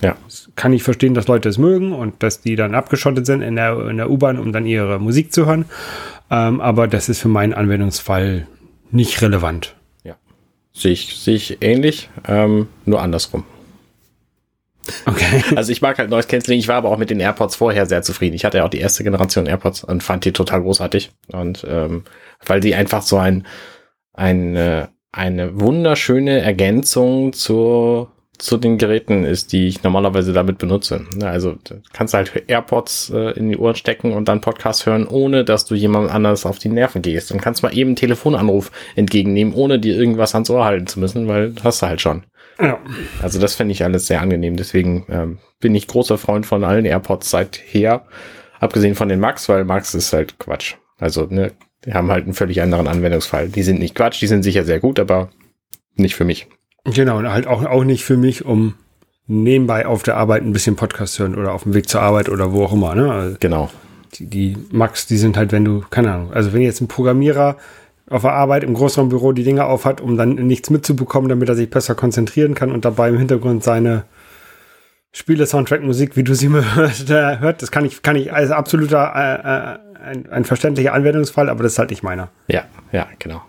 [0.00, 0.16] ja, ja.
[0.56, 3.78] Kann ich verstehen, dass Leute es mögen und dass die dann abgeschottet sind in der,
[3.88, 5.64] in der U-Bahn, um dann ihre Musik zu hören.
[6.30, 8.46] Ähm, aber das ist für meinen Anwendungsfall
[8.90, 9.74] nicht relevant.
[10.04, 10.16] Ja.
[10.72, 13.44] Sehe ich, sehe ich ähnlich, ähm, nur andersrum.
[15.06, 15.44] Okay.
[15.56, 16.58] Also ich mag halt Noise Cancelling.
[16.58, 18.34] Ich war aber auch mit den AirPods vorher sehr zufrieden.
[18.34, 21.10] Ich hatte ja auch die erste Generation AirPods und fand die total großartig.
[21.28, 22.04] Und ähm,
[22.44, 23.46] weil die einfach so ein,
[24.14, 31.06] ein äh, eine wunderschöne Ergänzung zur zu den Geräten ist, die ich normalerweise damit benutze.
[31.22, 31.56] Also
[31.92, 35.74] kannst halt AirPods äh, in die Ohren stecken und dann Podcast hören, ohne dass du
[35.74, 37.30] jemand anders auf die Nerven gehst.
[37.30, 41.00] Dann kannst du mal eben einen Telefonanruf entgegennehmen, ohne dir irgendwas ans Ohr halten zu
[41.00, 42.24] müssen, weil hast du halt schon.
[42.60, 42.78] Ja.
[43.22, 44.56] Also das finde ich alles sehr angenehm.
[44.56, 48.06] Deswegen ähm, bin ich großer Freund von allen AirPods seither.
[48.58, 50.74] Abgesehen von den Max, weil Max ist halt Quatsch.
[50.98, 51.52] Also, ne,
[51.86, 53.48] die haben halt einen völlig anderen Anwendungsfall.
[53.48, 55.30] Die sind nicht Quatsch, die sind sicher sehr gut, aber
[55.94, 56.46] nicht für mich.
[56.84, 58.74] Genau, und halt auch, auch nicht für mich, um
[59.26, 62.52] nebenbei auf der Arbeit ein bisschen Podcast hören oder auf dem Weg zur Arbeit oder
[62.52, 62.94] wo auch immer.
[62.94, 63.12] Ne?
[63.12, 63.70] Also genau.
[64.14, 67.56] Die, die Max, die sind halt, wenn du, keine Ahnung, also wenn jetzt ein Programmierer
[68.08, 71.70] auf der Arbeit im Großraumbüro die Dinge aufhat, um dann nichts mitzubekommen, damit er sich
[71.70, 74.04] besser konzentrieren kann und dabei im Hintergrund seine
[75.12, 80.04] Spiele-Soundtrack-Musik, wie du sie mir hört, hört, das kann ich, kann ich als absoluter äh,
[80.04, 82.30] äh, ein, ein verständlicher Anwendungsfall, aber das ist halt nicht meiner.
[82.48, 83.42] Ja, ja, genau.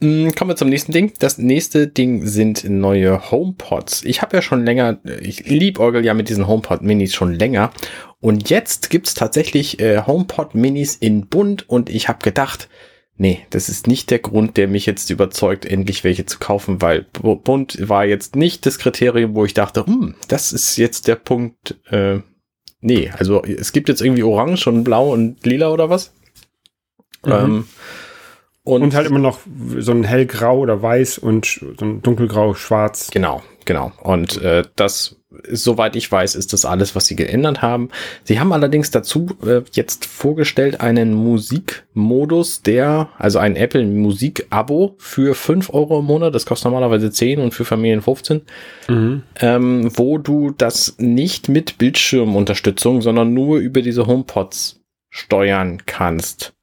[0.00, 1.12] Mm, kommen wir zum nächsten Ding.
[1.18, 4.04] Das nächste Ding sind neue HomePods.
[4.04, 7.72] Ich habe ja schon länger, ich liebäugel ja mit diesen HomePod Minis schon länger.
[8.20, 12.68] Und jetzt gibt's tatsächlich äh, HomePod Minis in bunt und ich habe gedacht,
[13.16, 17.06] nee, das ist nicht der Grund, der mich jetzt überzeugt, endlich welche zu kaufen, weil
[17.12, 21.76] bunt war jetzt nicht das Kriterium, wo ich dachte, hm, das ist jetzt der Punkt.
[21.90, 22.20] Äh,
[22.80, 26.12] nee, also es gibt jetzt irgendwie Orange und Blau und Lila oder was?
[27.24, 27.32] Mhm.
[27.32, 27.68] Ähm,
[28.64, 29.40] und, und, halt immer noch
[29.78, 33.10] so ein hellgrau oder weiß und so ein dunkelgrau, schwarz.
[33.10, 33.92] Genau, genau.
[34.02, 35.16] Und äh, das,
[35.50, 37.90] soweit ich weiß, ist das alles, was sie geändert haben.
[38.22, 45.34] Sie haben allerdings dazu äh, jetzt vorgestellt einen Musikmodus, der, also ein Apple Musik-Abo für
[45.34, 48.40] fünf Euro im Monat, das kostet normalerweise 10 und für Familien 15,
[48.88, 49.24] mhm.
[49.40, 56.53] ähm, wo du das nicht mit Bildschirmunterstützung, sondern nur über diese HomePods steuern kannst.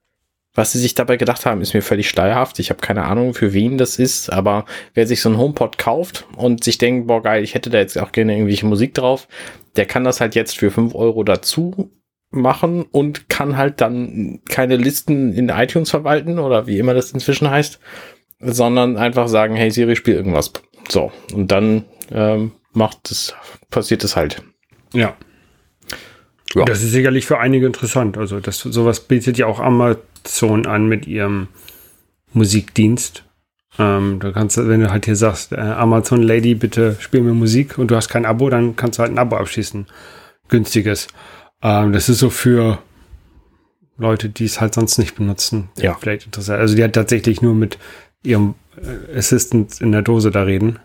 [0.54, 2.58] Was sie sich dabei gedacht haben, ist mir völlig schleierhaft.
[2.58, 6.26] Ich habe keine Ahnung, für wen das ist, aber wer sich so ein HomePod kauft
[6.36, 9.28] und sich denkt, boah geil, ich hätte da jetzt auch gerne irgendwelche Musik drauf,
[9.76, 11.90] der kann das halt jetzt für fünf Euro dazu
[12.30, 17.50] machen und kann halt dann keine Listen in iTunes verwalten oder wie immer das inzwischen
[17.50, 17.78] heißt,
[18.40, 20.52] sondern einfach sagen, hey Siri, spiel irgendwas.
[20.88, 23.34] So, und dann ähm, macht es,
[23.70, 24.42] passiert es halt.
[24.92, 25.16] Ja.
[26.54, 26.64] Ja.
[26.64, 28.18] Das ist sicherlich für einige interessant.
[28.18, 31.48] Also das sowas bietet ja auch Amazon an mit ihrem
[32.32, 33.24] Musikdienst.
[33.78, 37.78] Ähm, du kannst, wenn du halt hier sagst, äh, Amazon Lady, bitte spiel mir Musik
[37.78, 39.86] und du hast kein Abo, dann kannst du halt ein Abo abschließen.
[40.48, 41.08] Günstiges.
[41.62, 42.78] Ähm, das ist so für
[43.96, 45.70] Leute, die es halt sonst nicht benutzen.
[45.78, 45.94] Ja.
[45.94, 46.60] Vielleicht interessant.
[46.60, 47.78] Also die hat tatsächlich nur mit
[48.22, 50.78] ihrem äh, Assistant in der Dose da reden.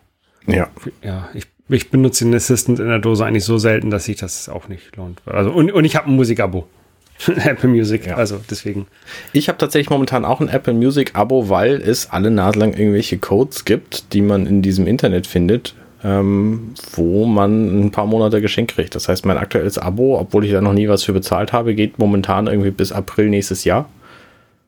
[0.45, 0.69] Ja.
[1.01, 4.49] Ja, ich, ich benutze den Assistant in der Dose eigentlich so selten, dass sich das
[4.49, 5.21] auch nicht lohnt.
[5.25, 6.67] Also, und, und ich habe ein Musikabo.
[7.27, 8.15] Apple Music, ja.
[8.15, 8.85] also deswegen.
[9.33, 13.17] Ich habe tatsächlich momentan auch ein Apple Music Abo, weil es alle Nase lang irgendwelche
[13.17, 18.75] Codes gibt, die man in diesem Internet findet, ähm, wo man ein paar Monate geschenkt
[18.75, 18.93] kriegt.
[18.93, 21.97] Das heißt, mein aktuelles Abo, obwohl ich da noch nie was für bezahlt habe, geht
[21.97, 23.89] momentan irgendwie bis April nächstes Jahr.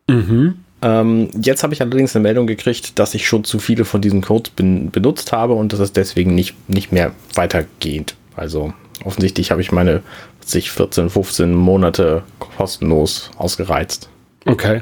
[0.08, 0.56] Mhm.
[0.82, 4.22] Ähm, jetzt habe ich allerdings eine Meldung gekriegt, dass ich schon zu viele von diesen
[4.22, 8.16] Codes ben benutzt habe und das ist deswegen nicht, nicht mehr weitergehend.
[8.36, 10.02] Also offensichtlich habe ich meine
[10.46, 14.10] sich 14, 15 Monate kostenlos ausgereizt.
[14.46, 14.82] Okay.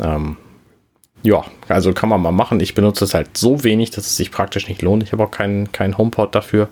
[0.00, 0.36] Ähm,
[1.22, 2.60] ja, also kann man mal machen.
[2.60, 5.02] Ich benutze es halt so wenig, dass es sich praktisch nicht lohnt.
[5.02, 6.68] Ich habe auch keinen kein HomePod dafür.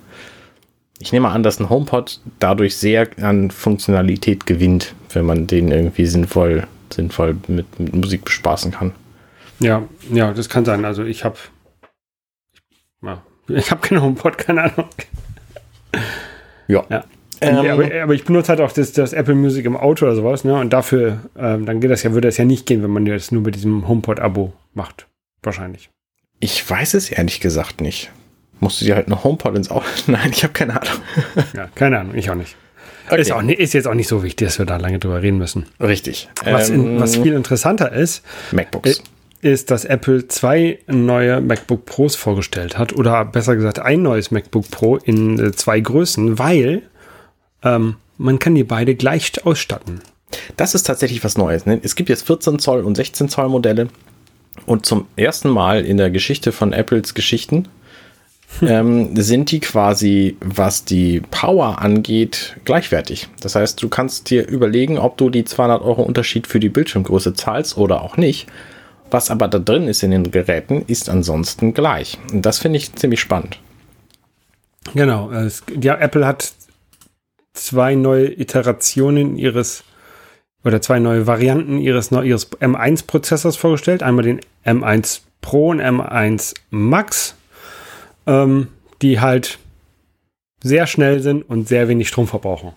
[0.99, 6.07] Ich nehme an, dass ein HomePod dadurch sehr an Funktionalität gewinnt, wenn man den irgendwie
[6.07, 8.93] sinnvoll, sinnvoll mit, mit Musik bespaßen kann.
[9.59, 10.85] Ja, ja, das kann sein.
[10.85, 11.37] Also ich habe
[13.55, 14.89] ich habe keinen HomePod, keine Ahnung.
[16.69, 16.85] Ja.
[16.89, 17.05] ja.
[17.41, 20.15] Ähm, ja, aber, aber, ich benutze halt auch das, das, Apple Music im Auto oder
[20.15, 20.55] sowas, ne?
[20.59, 23.33] Und dafür, ähm, dann geht das ja, würde das ja nicht gehen, wenn man das
[23.33, 25.07] nur mit diesem HomePod-Abo macht.
[25.43, 25.91] Wahrscheinlich.
[26.39, 28.11] Ich weiß es ehrlich gesagt nicht.
[28.61, 29.87] Musst du dir halt eine HomePod ins Auto?
[30.07, 31.03] Nein, ich habe keine Ahnung.
[31.55, 32.57] ja, keine Ahnung, ich auch nicht.
[33.11, 33.21] Okay.
[33.21, 35.67] Ist, auch ist jetzt auch nicht so wichtig, dass wir da lange drüber reden müssen.
[35.81, 36.29] Richtig.
[36.45, 39.03] Was, in, was ähm, viel interessanter ist, MacBooks.
[39.43, 42.93] ist, dass Apple zwei neue MacBook Pros vorgestellt hat.
[42.93, 46.83] Oder besser gesagt, ein neues MacBook Pro in äh, zwei Größen, weil
[47.63, 50.01] ähm, man kann die beide gleich ausstatten.
[50.57, 51.67] Das ist tatsächlich was Neues.
[51.67, 51.81] Ne?
[51.83, 53.89] Es gibt jetzt 14 Zoll und 16 Zoll Modelle.
[54.67, 57.67] Und zum ersten Mal in der Geschichte von Apples Geschichten
[58.63, 63.29] ähm, sind die quasi, was die Power angeht, gleichwertig.
[63.41, 67.35] Das heißt, du kannst dir überlegen, ob du die 200 Euro Unterschied für die Bildschirmgröße
[67.35, 68.49] zahlst oder auch nicht.
[69.11, 72.19] Was aber da drin ist in den Geräten, ist ansonsten gleich.
[72.33, 73.59] Und das finde ich ziemlich spannend.
[74.95, 75.31] Genau.
[75.33, 76.53] Es, ja, Apple hat
[77.55, 79.85] zwei neue Iterationen ihres
[80.65, 84.03] oder zwei neue Varianten ihres, ihres M1-Prozessors vorgestellt.
[84.03, 87.35] Einmal den M1 Pro und M1 Max,
[88.31, 88.69] ähm,
[89.03, 89.59] die halt
[90.63, 92.73] sehr schnell sind und sehr wenig Strom verbrauchen.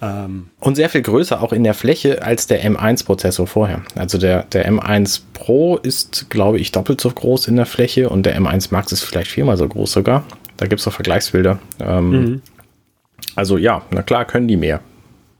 [0.00, 3.82] Ähm, und sehr viel größer auch in der Fläche als der M1-Prozessor vorher.
[3.94, 8.24] Also der, der M1 Pro ist, glaube ich, doppelt so groß in der Fläche und
[8.24, 10.24] der M1 Max ist vielleicht viermal so groß sogar.
[10.56, 11.58] Da gibt es auch Vergleichsbilder.
[11.80, 12.42] Ähm, mhm.
[13.34, 14.80] Also ja, na klar können die mehr.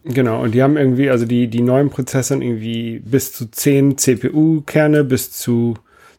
[0.04, 5.04] Genau, und die haben irgendwie, also die, die neuen Prozessoren irgendwie bis zu 10 CPU-Kerne,
[5.04, 5.74] bis zu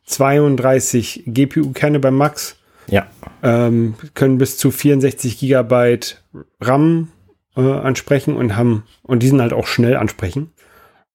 [0.05, 2.58] 32 GPU-Kerne beim Max.
[2.91, 3.07] Ja.
[3.41, 6.21] Ähm, können bis zu 64 Gigabyte
[6.59, 7.09] RAM
[7.55, 10.51] äh, ansprechen und haben, und die sind halt auch schnell ansprechen.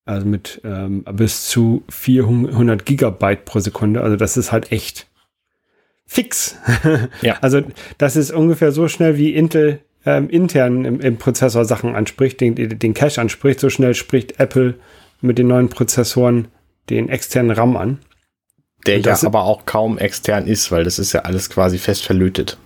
[0.07, 4.03] Also mit ähm, bis zu 400 Gigabyte pro Sekunde.
[4.03, 5.07] Also das ist halt echt
[6.07, 6.57] fix.
[7.23, 7.39] ja.
[7.41, 7.63] Also
[7.97, 12.55] das ist ungefähr so schnell wie Intel ähm, intern im, im, Prozessor Sachen anspricht, den,
[12.55, 14.75] den Cache anspricht, so schnell spricht Apple
[15.23, 16.49] mit den neuen Prozessoren
[16.91, 17.99] den externen RAM an.
[18.87, 22.59] Der ja aber auch kaum extern ist, weil das ist ja alles quasi fest verlötet.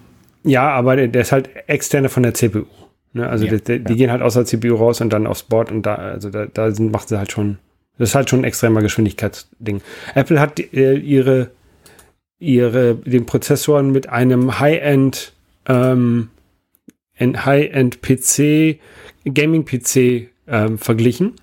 [0.44, 2.64] Ja, aber der, der ist halt externe von der CPU.
[3.12, 3.28] Ne?
[3.28, 3.82] Also ja, der, der, ja.
[3.84, 6.46] die gehen halt aus der CPU raus und dann aufs Board und da, also da,
[6.46, 7.58] da sind, macht sie halt schon,
[7.98, 9.80] das ist halt schon ein extremer Geschwindigkeitsding.
[10.14, 11.50] Apple hat äh, ihre,
[12.38, 15.32] ihre, den Prozessoren mit einem High-End
[15.66, 16.30] ähm,
[17.20, 18.78] High-End-PC,
[19.24, 21.34] Gaming-PC ähm, verglichen.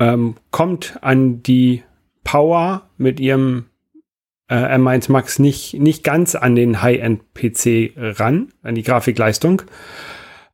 [0.00, 1.82] Ähm, kommt an die
[2.24, 3.66] Power mit ihrem
[4.48, 9.62] äh, M1 Max nicht, nicht ganz an den High-End-PC ran, an die Grafikleistung,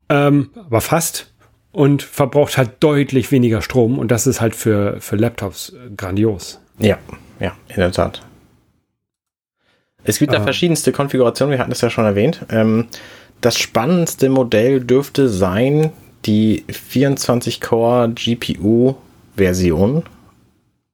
[0.08, 1.32] ähm, aber fast
[1.72, 6.60] und verbraucht halt deutlich weniger Strom und das ist halt für, für Laptops grandios.
[6.78, 6.98] Ja,
[7.40, 8.22] ja, in der Tat.
[10.04, 12.44] Es gibt da verschiedenste Konfigurationen, wir hatten es ja schon erwähnt.
[12.50, 12.88] Ähm,
[13.40, 15.92] das spannendste Modell dürfte sein
[16.26, 20.02] die 24-Core GPU-Version,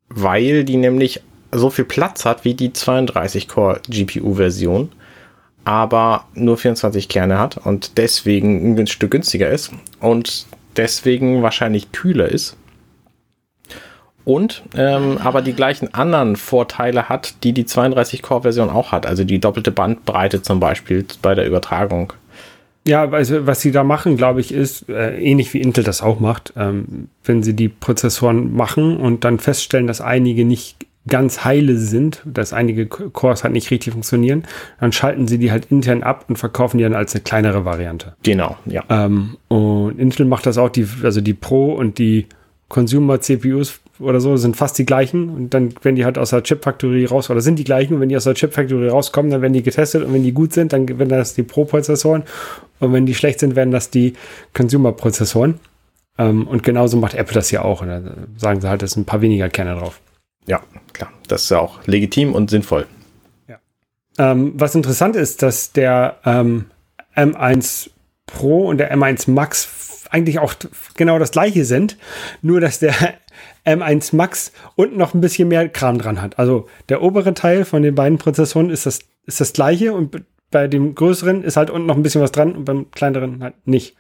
[0.09, 4.91] weil die nämlich so viel Platz hat wie die 32-Core GPU-Version,
[5.65, 9.73] aber nur 24 Kerne hat und deswegen ein Stück günstiger ist.
[10.01, 12.57] Und deswegen wahrscheinlich kühler ist.
[14.25, 19.07] Und ähm, aber die gleichen anderen Vorteile hat, die die 32-Core-Version auch hat.
[19.07, 22.13] Also die doppelte Bandbreite zum Beispiel bei der Übertragung.
[22.87, 26.21] Ja, also was sie da machen, glaube ich, ist äh, ähnlich wie Intel das auch
[26.21, 26.53] macht.
[26.57, 32.23] Ähm, wenn sie die Prozessoren machen und dann feststellen, dass einige nicht ganz heile sind,
[32.25, 34.45] dass einige Cores halt nicht richtig funktionieren,
[34.81, 38.15] dann schalten sie die halt intern ab und verkaufen die dann als eine kleinere Variante.
[38.23, 38.85] Genau, ja.
[38.91, 42.27] Ähm, und Intel macht das auch, die, also die Pro und die
[42.69, 46.43] Consumer CPUs oder so sind fast die gleichen und dann wenn die halt aus der
[46.43, 49.31] Chip Factory raus oder sind die gleichen und wenn die aus der Chip Factory rauskommen,
[49.31, 52.23] dann werden die getestet und wenn die gut sind, dann werden das die Pro Prozessoren
[52.79, 54.15] und wenn die schlecht sind, werden das die
[54.55, 55.59] Consumer Prozessoren.
[56.17, 59.03] Ähm, und genauso macht Apple das ja auch und dann sagen sie halt, es sind
[59.03, 60.01] ein paar weniger Kerne drauf.
[60.47, 61.13] Ja, klar.
[61.29, 62.87] Das ist ja auch legitim und sinnvoll.
[63.49, 63.59] Ja.
[64.19, 66.67] Ähm, was interessant ist, dass der ähm,
[67.15, 67.91] M1
[68.27, 70.55] Pro und der M1 Max eigentlich auch
[70.95, 71.97] genau das gleiche sind,
[72.43, 72.95] nur dass der
[73.65, 76.39] M1 Max unten noch ein bisschen mehr Kram dran hat.
[76.39, 80.67] Also der obere Teil von den beiden Prozessoren ist das, ist das gleiche und bei
[80.67, 83.97] dem größeren ist halt unten noch ein bisschen was dran und beim kleineren halt nicht.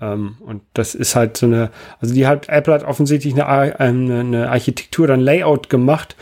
[0.00, 3.46] Ähm, und das ist halt so eine, also die hat, Apple hat offensichtlich eine,
[3.78, 6.16] eine, eine Architektur, dann Layout gemacht,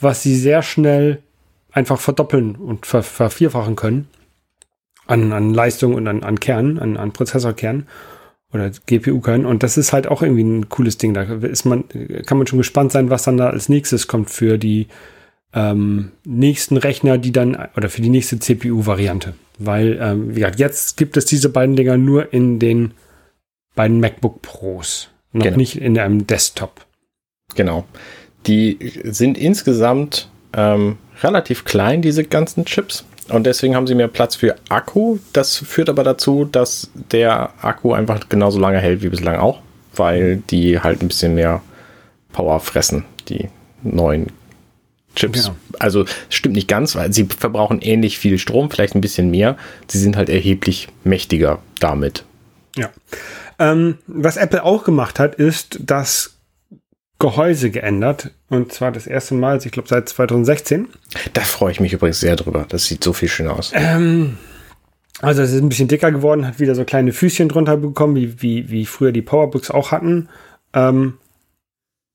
[0.00, 1.22] was sie sehr schnell
[1.72, 4.08] einfach verdoppeln und ver, vervierfachen können
[5.06, 7.86] an, an Leistung und an, an Kernen, an, an Prozessorkernen
[8.52, 9.46] oder GPU-Kernen.
[9.46, 11.14] Und das ist halt auch irgendwie ein cooles Ding.
[11.14, 11.84] Da ist man,
[12.26, 14.86] kann man schon gespannt sein, was dann da als nächstes kommt für die
[15.54, 19.34] ähm, nächsten Rechner, die dann, oder für die nächste CPU-Variante.
[19.58, 22.92] Weil, ähm, wie gesagt, jetzt gibt es diese beiden Dinger nur in den
[23.78, 25.56] beiden MacBook Pros, noch genau.
[25.56, 26.84] nicht in einem Desktop.
[27.54, 27.84] Genau.
[28.48, 33.04] Die sind insgesamt ähm, relativ klein, diese ganzen Chips.
[33.28, 35.18] Und deswegen haben sie mehr Platz für Akku.
[35.32, 39.60] Das führt aber dazu, dass der Akku einfach genauso lange hält wie bislang auch,
[39.94, 41.62] weil die halt ein bisschen mehr
[42.32, 43.48] Power fressen, die
[43.84, 44.26] neuen
[45.14, 45.44] Chips.
[45.44, 45.56] Genau.
[45.78, 49.56] Also stimmt nicht ganz, weil sie verbrauchen ähnlich viel Strom, vielleicht ein bisschen mehr.
[49.86, 52.24] Sie sind halt erheblich mächtiger damit.
[52.76, 52.90] Ja.
[53.58, 56.38] Ähm, was Apple auch gemacht hat, ist das
[57.18, 58.30] Gehäuse geändert.
[58.48, 60.88] Und zwar das erste Mal, also ich glaube seit 2016.
[61.32, 62.66] Da freue ich mich übrigens sehr drüber.
[62.68, 63.72] Das sieht so viel schön aus.
[63.74, 64.38] Ähm,
[65.20, 68.40] also es ist ein bisschen dicker geworden, hat wieder so kleine Füßchen drunter bekommen, wie,
[68.40, 70.28] wie, wie früher die Powerbooks auch hatten.
[70.72, 71.14] Ähm,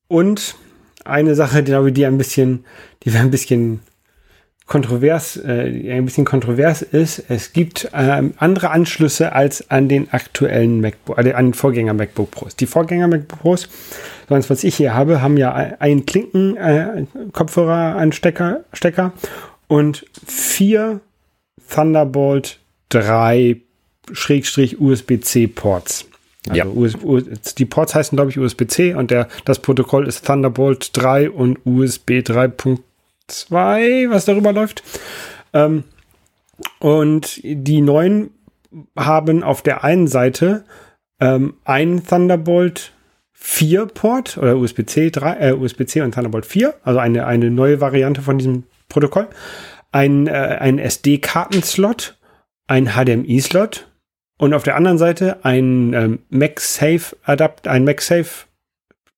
[0.07, 0.55] und
[1.03, 2.65] eine Sache, die, die ein bisschen,
[3.03, 3.81] die ein bisschen
[4.65, 10.81] kontrovers, äh, ein bisschen kontrovers ist, es gibt ähm, andere Anschlüsse als an den aktuellen
[10.81, 12.55] MacBook, äh, an den Vorgänger MacBook Pros.
[12.55, 13.67] Die Vorgänger MacBook Pros,
[14.29, 19.13] sonst was ich hier habe, haben ja einen Klinken äh, Kopfhörer Stecker
[19.67, 21.01] und vier
[21.69, 23.57] Thunderbolt 3
[24.11, 26.05] Schrägstrich USB-C Ports.
[26.47, 26.65] Also ja.
[26.67, 31.31] US, US, die Ports heißen, glaube ich, USB-C und der, das Protokoll ist Thunderbolt 3
[31.31, 32.79] und USB 3.0
[33.27, 34.83] 2, was darüber läuft.
[35.53, 35.83] Ähm,
[36.79, 38.31] und die neuen
[38.97, 40.65] haben auf der einen Seite
[41.19, 42.93] ähm, einen Thunderbolt
[43.33, 48.21] 4 Port oder USB-C 3, äh, USB-C und Thunderbolt 4, also eine, eine neue Variante
[48.21, 49.27] von diesem Protokoll.
[49.91, 52.17] Ein, äh, ein SD-Kartenslot,
[52.67, 53.87] ein HDMI-Slot
[54.37, 58.47] und auf der anderen Seite ein ähm, MagSafe Adapt, ein MagSafe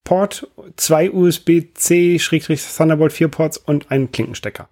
[0.06, 2.18] Port, zwei USB-C,
[2.76, 4.68] Thunderbolt 4 Ports und einen Klinkenstecker.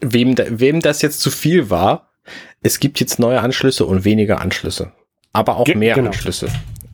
[0.00, 2.08] Wem, wem das jetzt zu viel war,
[2.62, 4.92] es gibt jetzt neue Anschlüsse und weniger Anschlüsse.
[5.32, 6.08] Aber auch Ge mehr genau.
[6.08, 6.48] Anschlüsse.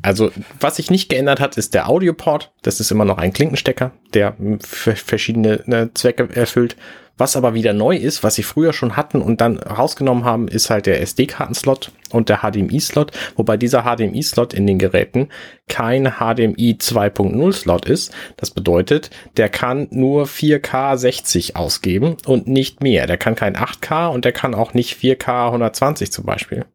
[0.04, 2.52] Also, was sich nicht geändert hat, ist der Audioport.
[2.60, 6.76] Das ist immer noch ein Klinkenstecker, der verschiedene ne, Zwecke erfüllt.
[7.16, 10.68] Was aber wieder neu ist, was sie früher schon hatten und dann rausgenommen haben, ist
[10.68, 15.28] halt der SD-Karten-Slot und der HDMI-Slot, wobei dieser HDMI-Slot in den Geräten
[15.68, 18.12] kein HDMI 2.0-Slot ist.
[18.36, 23.06] Das bedeutet, der kann nur 4K 60 ausgeben und nicht mehr.
[23.06, 26.66] Der kann kein 8K und der kann auch nicht 4K 120 zum Beispiel.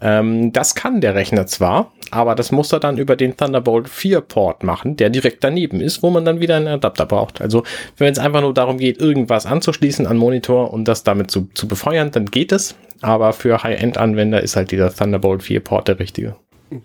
[0.00, 4.20] Ähm, das kann der Rechner zwar, aber das muss er dann über den Thunderbolt 4
[4.22, 7.40] Port machen, der direkt daneben ist, wo man dann wieder einen Adapter braucht.
[7.40, 7.64] Also
[7.98, 11.68] wenn es einfach nur darum geht, irgendwas anzuschließen an Monitor und das damit zu, zu
[11.68, 12.76] befeuern, dann geht es.
[13.02, 16.36] Aber für High-End-Anwender ist halt dieser Thunderbolt 4 Port der richtige.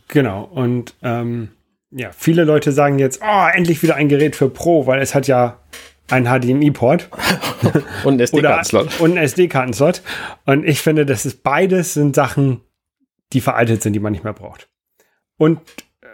[0.08, 0.44] Genau.
[0.44, 1.50] Und ähm,
[1.92, 5.28] ja, viele Leute sagen jetzt, oh, endlich wieder ein Gerät für Pro, weil es hat
[5.28, 5.60] ja
[6.10, 7.10] ein HDMI-Port
[8.04, 9.00] und einen SD-Kartenslot.
[9.00, 10.02] und einen SD-Kartenslot.
[10.46, 12.62] Und ich finde, das ist beides sind Sachen,
[13.34, 14.70] die veraltet sind, die man nicht mehr braucht.
[15.38, 15.60] Und
[16.02, 16.08] äh,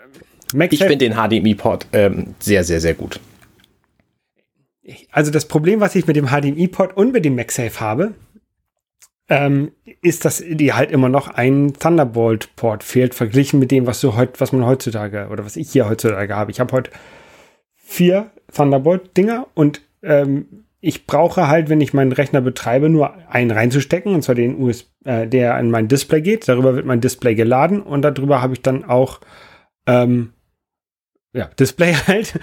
[0.55, 3.19] MagSafe, ich finde den HDMI-Port ähm, sehr, sehr, sehr gut.
[5.11, 8.13] Also das Problem, was ich mit dem HDMI-Port und mit dem MagSafe habe,
[9.29, 9.71] ähm,
[10.01, 14.41] ist, dass dir halt immer noch ein Thunderbolt-Port fehlt, verglichen mit dem, was du heut,
[14.41, 16.51] was man heutzutage oder was ich hier heutzutage habe.
[16.51, 16.91] Ich habe heute
[17.75, 24.15] vier Thunderbolt-Dinger und ähm, ich brauche halt, wenn ich meinen Rechner betreibe, nur einen reinzustecken,
[24.15, 26.47] und zwar den USB, äh, der an mein Display geht.
[26.47, 29.21] Darüber wird mein Display geladen und darüber habe ich dann auch
[29.87, 30.33] ähm,
[31.33, 32.39] ja, Display halt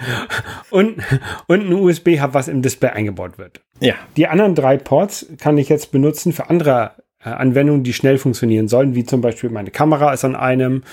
[0.69, 1.03] und,
[1.47, 3.61] und ein USB-Hub, was im Display eingebaut wird.
[3.81, 3.95] Ja.
[4.17, 8.67] Die anderen drei Ports kann ich jetzt benutzen für andere äh, Anwendungen, die schnell funktionieren
[8.67, 10.83] sollen, wie zum Beispiel meine Kamera ist an einem,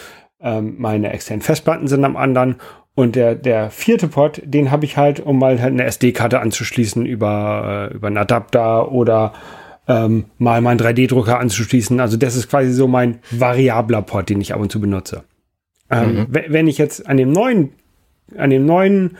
[0.40, 2.56] ähm, meine externen Festplatten sind am anderen
[2.96, 7.04] und der, der vierte Port, den habe ich halt, um mal halt eine SD-Karte anzuschließen
[7.04, 9.34] über, äh, über einen Adapter oder
[9.86, 12.00] ähm, mal meinen 3D-Drucker anzuschließen.
[12.00, 15.24] Also das ist quasi so mein variabler Port, den ich ab und zu benutze.
[15.90, 16.26] Ähm, mhm.
[16.30, 17.74] Wenn ich jetzt an dem neuen,
[18.34, 19.18] an dem neuen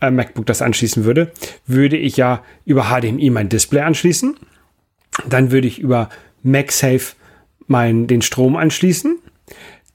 [0.00, 1.30] äh, MacBook das anschließen würde,
[1.64, 4.34] würde ich ja über HDMI mein Display anschließen.
[5.28, 6.08] Dann würde ich über
[6.42, 7.14] MagSafe
[7.68, 9.21] mein, den Strom anschließen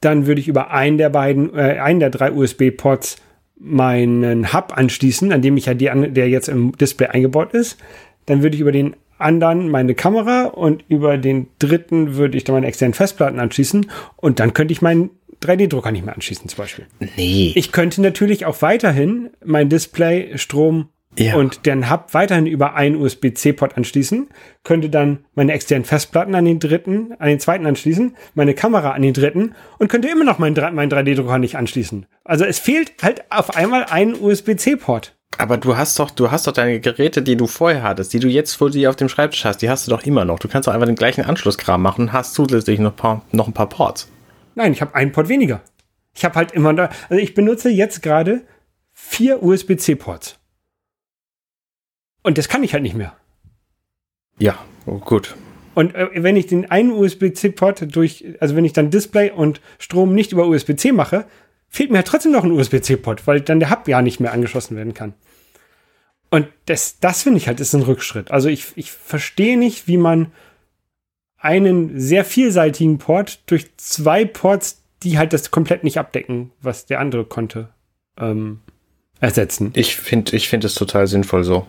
[0.00, 3.16] dann würde ich über einen der beiden, äh, einen der drei USB-Ports
[3.58, 7.78] meinen Hub anschließen, an dem ich ja die, der jetzt im Display eingebaut ist.
[8.26, 12.54] Dann würde ich über den anderen meine Kamera und über den dritten würde ich dann
[12.54, 15.10] meine externen Festplatten anschließen und dann könnte ich meinen
[15.42, 16.86] 3D-Drucker nicht mehr anschließen zum Beispiel.
[17.16, 17.52] Nee.
[17.54, 21.36] Ich könnte natürlich auch weiterhin mein Display, Strom ja.
[21.36, 24.28] und den Hub weiterhin über einen USB-C-Port anschließen,
[24.64, 29.02] könnte dann meine externen Festplatten an den dritten, an den zweiten anschließen, meine Kamera an
[29.02, 32.06] den dritten und könnte immer noch meinen, meinen 3D-Drucker nicht anschließen.
[32.24, 35.14] Also es fehlt halt auf einmal ein USB-C-Port.
[35.36, 38.28] Aber du hast doch, du hast doch deine Geräte, die du vorher hattest, die du
[38.28, 40.38] jetzt vor dir auf dem Schreibtisch hast, die hast du doch immer noch.
[40.38, 43.52] Du kannst doch einfach den gleichen Anschlusskram machen und hast zusätzlich noch, paar, noch ein
[43.52, 44.10] paar Ports.
[44.54, 45.60] Nein, ich habe einen Port weniger.
[46.14, 48.42] Ich habe halt immer da, also ich benutze jetzt gerade
[48.92, 50.37] vier USB-C-Ports.
[52.22, 53.16] Und das kann ich halt nicht mehr.
[54.38, 55.36] Ja, oh, gut.
[55.74, 60.14] Und äh, wenn ich den einen USB-C-Port durch, also wenn ich dann Display und Strom
[60.14, 61.26] nicht über USB-C mache,
[61.68, 64.76] fehlt mir halt trotzdem noch ein USB-C-Port, weil dann der Hub ja nicht mehr angeschlossen
[64.76, 65.14] werden kann.
[66.30, 68.30] Und das, das finde ich halt, ist ein Rückschritt.
[68.30, 70.32] Also ich, ich verstehe nicht, wie man
[71.38, 77.00] einen sehr vielseitigen Port durch zwei Ports, die halt das komplett nicht abdecken, was der
[77.00, 77.68] andere konnte,
[78.18, 78.60] ähm,
[79.20, 79.70] ersetzen.
[79.74, 81.66] Ich finde ich finde es total sinnvoll so.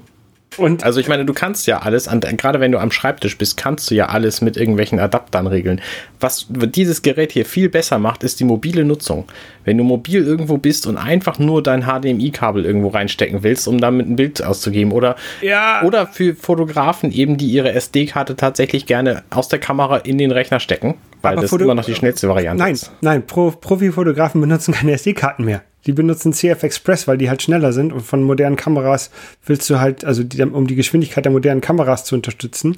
[0.58, 3.56] Und also ich meine, du kannst ja alles, an, gerade wenn du am Schreibtisch bist,
[3.58, 5.82] kannst du ja alles mit irgendwelchen Adaptern regeln.
[6.20, 9.26] Was dieses Gerät hier viel besser macht, ist die mobile Nutzung.
[9.64, 14.08] Wenn du mobil irgendwo bist und einfach nur dein HDMI-Kabel irgendwo reinstecken willst, um damit
[14.08, 15.84] ein Bild auszugeben oder, ja.
[15.84, 20.60] oder für Fotografen eben, die ihre SD-Karte tatsächlich gerne aus der Kamera in den Rechner
[20.60, 22.92] stecken, weil Aber das Foto immer noch die schnellste Variante nein, ist.
[23.02, 25.62] Nein, nein, Profi-Fotografen benutzen keine SD-Karten mehr.
[25.86, 29.12] Die benutzen CF Express, weil die halt schneller sind und von modernen Kameras
[29.46, 32.76] willst du halt, also die, um die Geschwindigkeit der modernen Kameras zu unterstützen,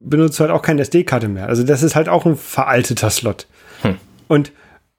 [0.00, 1.46] benutzt du halt auch keine SD-Karte mehr.
[1.46, 3.46] Also das ist halt auch ein veralteter Slot.
[3.82, 3.96] Hm.
[4.28, 4.52] Und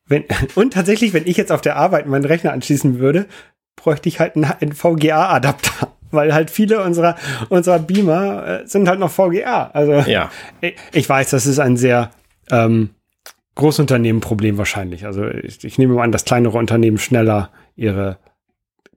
[0.07, 3.25] wenn, und tatsächlich, wenn ich jetzt auf der Arbeit meinen Rechner anschließen würde,
[3.75, 5.89] bräuchte ich halt einen, VGA-Adapter.
[6.13, 7.15] Weil halt viele unserer,
[7.47, 9.71] unserer Beamer äh, sind halt noch VGA.
[9.73, 10.29] Also ja.
[10.59, 12.11] ich, ich weiß, das ist ein sehr
[12.51, 12.89] ähm,
[13.55, 15.05] Großunternehmenproblem wahrscheinlich.
[15.05, 18.17] Also ich, ich nehme mal an, dass kleinere Unternehmen schneller ihre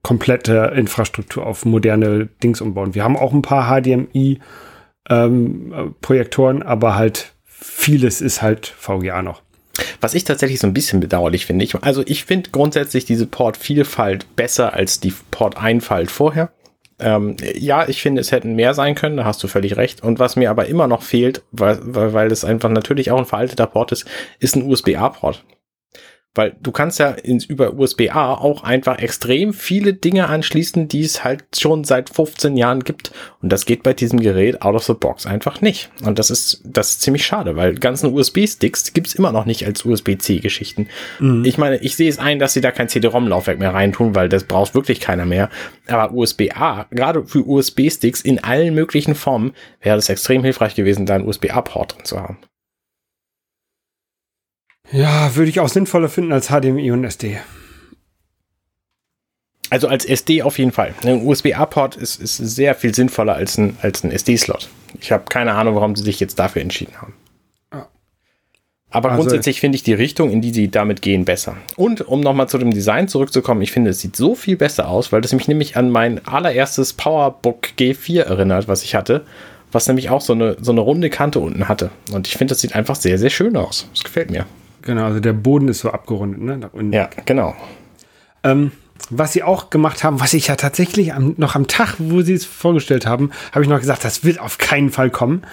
[0.01, 2.95] komplette Infrastruktur auf moderne Dings umbauen.
[2.95, 9.41] Wir haben auch ein paar HDMI-Projektoren, ähm, aber halt vieles ist halt VGA noch.
[9.99, 14.35] Was ich tatsächlich so ein bisschen bedauerlich finde, ich, also ich finde grundsätzlich diese Port-Vielfalt
[14.35, 16.51] besser als die Port-Einfalt vorher.
[16.99, 20.01] Ähm, ja, ich finde, es hätten mehr sein können, da hast du völlig recht.
[20.01, 23.25] Und was mir aber immer noch fehlt, weil, weil, weil es einfach natürlich auch ein
[23.25, 24.05] veralteter Port ist,
[24.39, 25.43] ist ein USB-A-Port.
[26.35, 31.23] Weil du kannst ja ins, über USB-A auch einfach extrem viele Dinge anschließen, die es
[31.23, 33.11] halt schon seit 15 Jahren gibt.
[33.41, 35.89] Und das geht bei diesem Gerät out of the box einfach nicht.
[36.03, 39.85] Und das ist, das ist ziemlich schade, weil ganzen USB-Sticks gibt's immer noch nicht als
[39.85, 40.87] USB-C-Geschichten.
[41.19, 41.45] Mhm.
[41.45, 44.43] Ich meine, ich sehe es ein, dass sie da kein CD-ROM-Laufwerk mehr reintun, weil das
[44.43, 45.49] braucht wirklich keiner mehr.
[45.87, 51.15] Aber USB-A, gerade für USB-Sticks in allen möglichen Formen, wäre das extrem hilfreich gewesen, da
[51.15, 52.37] einen USB-A-Port drin zu haben.
[54.91, 57.37] Ja, würde ich auch sinnvoller finden als HDMI und SD.
[59.69, 60.93] Also als SD auf jeden Fall.
[61.03, 64.69] Ein USB-A-Port ist, ist sehr viel sinnvoller als ein, als ein SD-Slot.
[65.01, 67.13] Ich habe keine Ahnung, warum sie sich jetzt dafür entschieden haben.
[68.95, 71.57] Aber also, grundsätzlich finde ich die Richtung, in die sie damit gehen, besser.
[71.75, 75.11] Und um nochmal zu dem Design zurückzukommen, ich finde, es sieht so viel besser aus,
[75.11, 79.25] weil das mich nämlich an mein allererstes PowerBook G4 erinnert, was ich hatte,
[79.73, 81.89] was nämlich auch so eine, so eine runde Kante unten hatte.
[82.13, 83.89] Und ich finde, das sieht einfach sehr, sehr schön aus.
[83.93, 84.45] Das gefällt mir.
[84.85, 86.69] Genau, also der Boden ist so abgerundet, ne?
[86.91, 87.55] Ja, genau.
[88.43, 88.71] Ähm,
[89.09, 92.33] was sie auch gemacht haben, was ich ja tatsächlich am, noch am Tag, wo sie
[92.33, 95.43] es vorgestellt haben, habe ich noch gesagt, das wird auf keinen Fall kommen,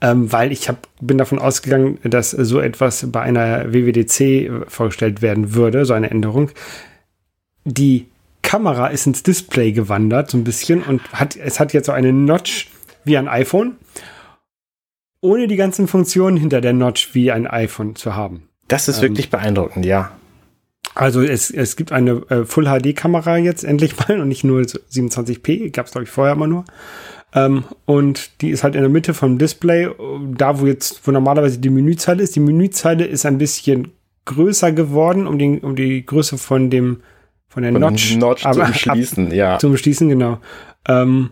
[0.00, 5.54] ähm, weil ich hab, bin davon ausgegangen, dass so etwas bei einer WWDC vorgestellt werden
[5.54, 6.50] würde, so eine Änderung.
[7.64, 8.06] Die
[8.42, 12.12] Kamera ist ins Display gewandert, so ein bisschen, und hat, es hat jetzt so eine
[12.12, 12.70] Notch
[13.04, 13.76] wie ein iPhone,
[15.20, 18.48] ohne die ganzen Funktionen hinter der Notch wie ein iPhone zu haben.
[18.68, 20.12] Das ist ähm, wirklich beeindruckend, ja.
[20.94, 24.60] Also es, es gibt eine äh, Full HD Kamera jetzt endlich mal und nicht nur
[24.60, 26.64] 27p, gab es glaube ich vorher immer nur.
[27.34, 29.88] Ähm, und die ist halt in der Mitte vom Display,
[30.36, 32.36] da wo jetzt, wo normalerweise die Menüzeile ist.
[32.36, 33.92] Die Menüzeile ist ein bisschen
[34.26, 37.02] größer geworden, um, den, um die Größe von dem
[37.48, 39.58] von der von Notch, Notch aber, zum Schließen, ab, ja.
[39.58, 40.38] Zum Schließen, genau.
[40.88, 41.30] Ähm,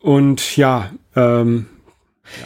[0.00, 1.66] und ja, ähm,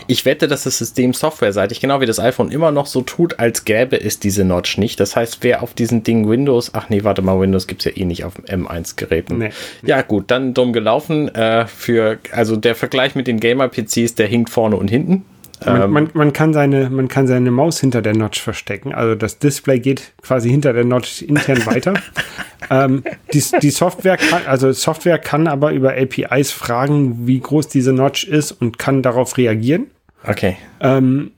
[0.06, 3.64] ich wette, dass das System softwareseitig, genau wie das iPhone, immer noch so tut, als
[3.64, 5.00] gäbe es diese Notch nicht.
[5.00, 8.00] Das heißt, wer auf diesen Ding Windows, ach nee, warte mal, Windows gibt es ja
[8.00, 9.38] eh nicht auf M1-Geräten.
[9.38, 9.50] Nee,
[9.82, 9.88] nee.
[9.90, 11.34] Ja, gut, dann dumm gelaufen.
[11.34, 15.24] Äh, für, also der Vergleich mit den Gamer-PCs, der hinkt vorne und hinten.
[15.64, 18.94] Man, ähm, man, man, kann seine, man kann seine Maus hinter der Notch verstecken.
[18.94, 21.94] Also das Display geht quasi hinter der Notch intern weiter.
[22.70, 27.92] ähm, die, die Software kann, also Software kann aber über APIs fragen, wie groß diese
[27.92, 29.90] Notch ist und kann darauf reagieren.
[30.24, 30.56] Okay.
[30.80, 31.32] Ähm,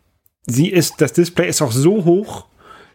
[0.47, 2.47] sie ist, das Display ist auch so hoch,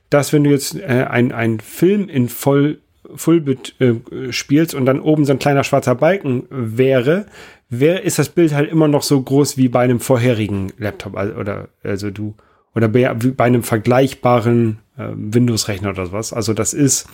[0.10, 2.80] dass wenn du jetzt äh, ein, ein Film in voll
[3.16, 7.26] Fullbit äh, spielst und dann oben so ein kleiner schwarzer Balken wäre,
[7.70, 11.36] wer ist das Bild halt immer noch so groß wie bei einem vorherigen Laptop also,
[11.36, 12.36] oder also du
[12.76, 16.32] oder bei, bei einem vergleichbaren äh, Windows-Rechner oder sowas.
[16.32, 17.08] Also das ist,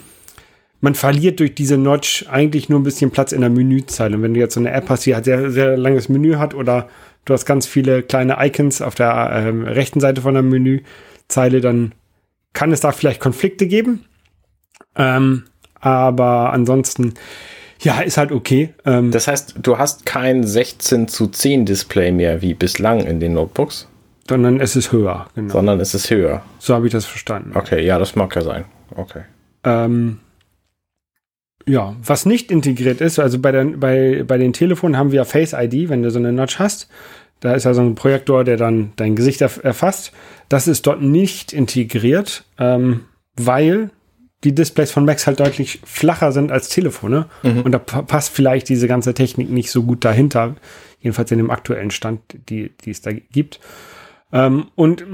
[0.81, 4.17] man verliert durch diese Notch eigentlich nur ein bisschen Platz in der Menüzeile.
[4.17, 6.53] Und wenn du jetzt so eine App hast, die halt sehr, sehr langes Menü hat
[6.53, 6.89] oder
[7.23, 11.93] du hast ganz viele kleine Icons auf der äh, rechten Seite von der Menüzeile, dann
[12.51, 14.03] kann es da vielleicht Konflikte geben.
[14.97, 15.43] Ähm,
[15.83, 17.13] aber ansonsten,
[17.79, 18.73] ja, ist halt okay.
[18.85, 23.33] Ähm, das heißt, du hast kein 16 zu 10 Display mehr wie bislang in den
[23.33, 23.87] Notebooks?
[24.27, 25.51] Sondern es ist höher, genau.
[25.51, 26.43] Sondern es ist höher.
[26.59, 27.51] So habe ich das verstanden.
[27.55, 28.65] Okay, ja, das mag ja sein.
[28.95, 29.23] Okay.
[29.65, 30.19] Ähm,
[31.65, 35.53] ja, was nicht integriert ist, also bei, den, bei, bei den Telefonen haben wir Face
[35.53, 36.89] ID, wenn du so eine Notch hast.
[37.39, 40.13] Da ist ja so ein Projektor, der dann dein Gesicht erfasst.
[40.47, 43.01] Das ist dort nicht integriert, ähm,
[43.35, 43.89] weil
[44.43, 47.27] die Displays von Macs halt deutlich flacher sind als Telefone.
[47.43, 47.61] Mhm.
[47.61, 50.55] Und da passt vielleicht diese ganze Technik nicht so gut dahinter.
[50.99, 53.59] Jedenfalls in dem aktuellen Stand, die, die es da gibt.
[54.31, 55.05] Ähm, und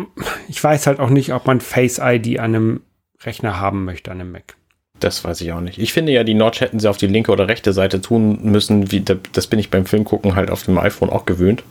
[0.47, 2.81] ich weiß halt auch nicht, ob man Face ID an einem
[3.23, 4.55] Rechner haben möchte, an einem Mac.
[4.99, 5.77] Das weiß ich auch nicht.
[5.77, 8.91] Ich finde ja, die Notch hätten sie auf die linke oder rechte Seite tun müssen.
[8.91, 11.63] Wie, das bin ich beim Filmgucken halt auf dem iPhone auch gewöhnt.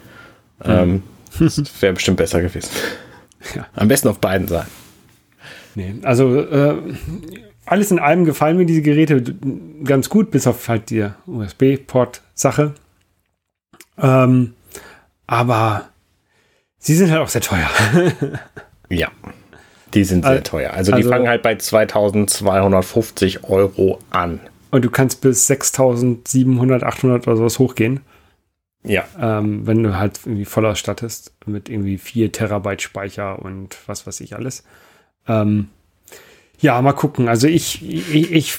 [0.65, 0.71] Mhm.
[0.71, 1.03] Ähm,
[1.39, 2.71] das wäre bestimmt besser gewesen.
[3.55, 3.67] Ja.
[3.75, 4.71] Am besten auf beiden Seiten.
[5.75, 6.75] Nee, also äh,
[7.71, 9.23] alles in allem gefallen mir diese Geräte
[9.85, 12.75] ganz gut, bis auf halt die USB-Port-Sache.
[13.99, 14.55] Ähm,
[15.27, 15.89] aber
[16.79, 17.69] sie sind halt auch sehr teuer.
[18.89, 19.11] ja,
[19.95, 20.73] die sind sehr also, teuer.
[20.73, 24.41] Also, die also, fangen halt bei 2250 Euro an.
[24.71, 28.01] Und du kannst bis 6700, 800 oder sowas hochgehen.
[28.85, 29.05] Ja.
[29.21, 34.21] Ähm, wenn du halt irgendwie voll ausstattest mit irgendwie 4 Terabyte Speicher und was weiß
[34.21, 34.65] ich alles.
[35.27, 35.69] Ähm,
[36.61, 37.29] ja, mal gucken.
[37.29, 38.59] Also ich, ich, ich,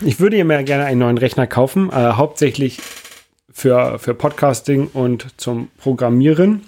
[0.00, 2.80] ich würde mir gerne einen neuen Rechner kaufen, äh, hauptsächlich
[3.50, 6.62] für, für Podcasting und zum Programmieren,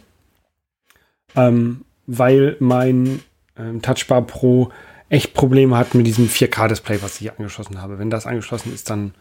[1.37, 3.21] ähm, weil mein
[3.59, 4.71] ähm, Touchbar Pro
[5.11, 7.99] echt Probleme hat mit diesem 4K-Display, was ich angeschlossen habe.
[7.99, 9.15] Wenn das angeschlossen ist, dann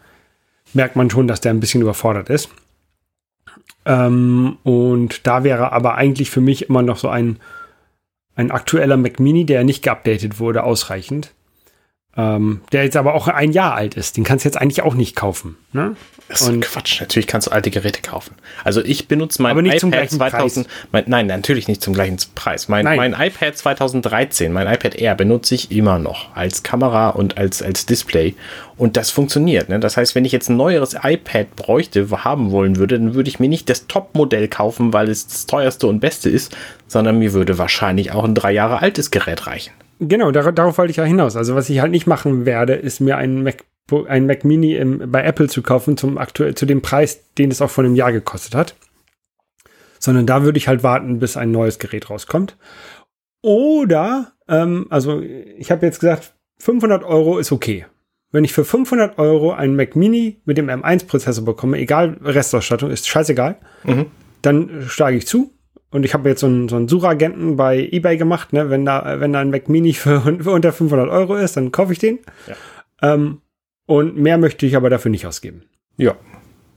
[0.74, 2.50] merkt man schon, dass der ein bisschen überfordert ist.
[3.84, 7.38] Ähm, und da wäre aber eigentlich für mich immer noch so ein
[8.38, 11.34] ein aktueller Mac Mini, der nicht geupdatet wurde, ausreichend.
[12.18, 14.16] Ähm, der jetzt aber auch ein Jahr alt ist.
[14.16, 15.56] Den kannst du jetzt eigentlich auch nicht kaufen.
[15.72, 15.94] Ne?
[16.28, 17.00] Das ist und Quatsch.
[17.00, 18.34] Natürlich kannst du alte Geräte kaufen.
[18.64, 20.66] Also ich benutze mein iPad 2000.
[20.90, 22.68] Mein, nein, natürlich nicht zum gleichen Preis.
[22.68, 27.62] Mein, mein, iPad 2013, mein iPad Air benutze ich immer noch als Kamera und als,
[27.62, 28.34] als Display.
[28.76, 29.68] Und das funktioniert.
[29.68, 29.78] Ne?
[29.78, 33.38] Das heißt, wenn ich jetzt ein neueres iPad bräuchte, haben wollen würde, dann würde ich
[33.38, 36.56] mir nicht das Top-Modell kaufen, weil es das teuerste und beste ist,
[36.88, 39.72] sondern mir würde wahrscheinlich auch ein drei Jahre altes Gerät reichen.
[40.00, 41.36] Genau, dar darauf wollte ich ja hinaus.
[41.36, 43.64] Also was ich halt nicht machen werde, ist mir einen Mac,
[44.06, 47.60] ein Mac Mini im, bei Apple zu kaufen zum aktuell zu dem Preis, den es
[47.60, 48.76] auch vor einem Jahr gekostet hat.
[49.98, 52.56] Sondern da würde ich halt warten, bis ein neues Gerät rauskommt.
[53.42, 57.86] Oder, ähm, also ich habe jetzt gesagt, 500 Euro ist okay.
[58.30, 63.08] Wenn ich für 500 Euro einen Mac Mini mit dem M1-Prozessor bekomme, egal Restausstattung, ist
[63.08, 64.06] scheißegal, mhm.
[64.42, 65.57] dann steige ich zu
[65.90, 68.68] und ich habe jetzt so einen, so einen Suchagenten bei eBay gemacht, ne?
[68.70, 71.92] wenn, da, wenn da ein Mac Mini für, für unter 500 Euro ist, dann kaufe
[71.92, 72.18] ich den.
[72.46, 73.14] Ja.
[73.14, 73.40] Ähm,
[73.86, 75.62] Und mehr möchte ich aber dafür nicht ausgeben.
[75.96, 76.16] Ja.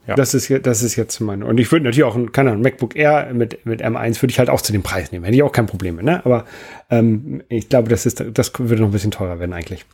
[0.07, 0.15] Ja.
[0.15, 1.45] Das ist, das ist jetzt meine.
[1.45, 4.39] Und ich würde natürlich auch ein, keine Ahnung, MacBook Air mit, mit M1 würde ich
[4.39, 5.23] halt auch zu dem Preis nehmen.
[5.25, 6.25] Hätte ich auch kein Problem mit, ne?
[6.25, 6.45] Aber
[6.89, 9.85] ähm, ich glaube, das ist, das würde noch ein bisschen teurer werden eigentlich.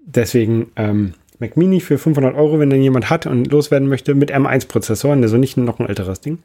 [0.00, 4.32] Deswegen, ähm, Mac Mini für 500 Euro, wenn den jemand hat und loswerden möchte, mit
[4.34, 6.38] M1-Prozessor, also nicht noch ein älteres Ding,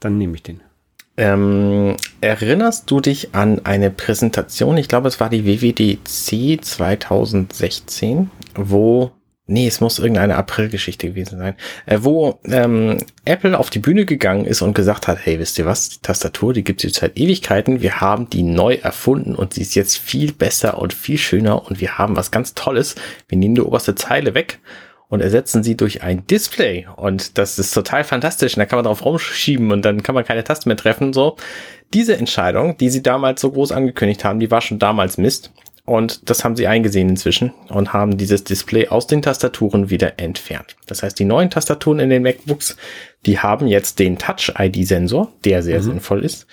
[0.00, 0.60] dann nehme ich den.
[1.16, 9.12] Ähm, erinnerst du dich an eine Präsentation, ich glaube, es war die WWDC 2016, wo
[9.48, 11.54] Nee, es muss irgendeine Aprilgeschichte gewesen sein,
[11.86, 15.66] äh, wo ähm, Apple auf die Bühne gegangen ist und gesagt hat, hey, wisst ihr
[15.66, 19.54] was, die Tastatur, die gibt es jetzt seit Ewigkeiten, wir haben die neu erfunden und
[19.54, 22.96] sie ist jetzt viel besser und viel schöner und wir haben was ganz Tolles.
[23.28, 24.58] Wir nehmen die oberste Zeile weg
[25.08, 28.84] und ersetzen sie durch ein Display und das ist total fantastisch und da kann man
[28.84, 31.36] drauf rumschieben und dann kann man keine Taste mehr treffen, so.
[31.94, 35.52] Diese Entscheidung, die sie damals so groß angekündigt haben, die war schon damals Mist.
[35.84, 40.74] Und das haben sie eingesehen inzwischen und haben dieses Display aus den Tastaturen wieder entfernt.
[40.86, 42.76] Das heißt, die neuen Tastaturen in den MacBooks,
[43.24, 45.84] die haben jetzt den Touch-ID-Sensor, der sehr mhm.
[45.84, 46.48] sinnvoll ist.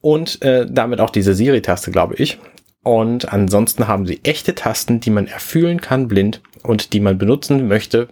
[0.00, 2.38] Und äh, damit auch diese Siri-Taste, glaube ich.
[2.82, 7.68] Und ansonsten haben sie echte Tasten, die man erfüllen kann blind und die man benutzen
[7.68, 8.08] möchte,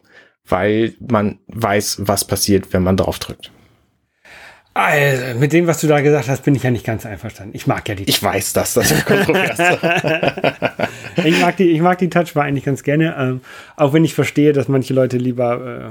[0.47, 3.51] weil man weiß, was passiert, wenn man drauf drückt.
[4.75, 7.53] Also, mit dem, was du da gesagt hast, bin ich ja nicht ganz einverstanden.
[7.57, 8.05] Ich mag ja die.
[8.05, 9.59] Ich weiß das, das ist kontrovers.
[11.25, 13.41] ich mag die, ich mag die Touchbar eigentlich ganz gerne, ähm,
[13.77, 15.91] auch wenn ich verstehe, dass manche Leute lieber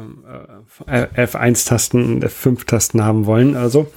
[0.88, 3.92] äh, äh, F1-Tasten, F5-Tasten haben wollen oder so.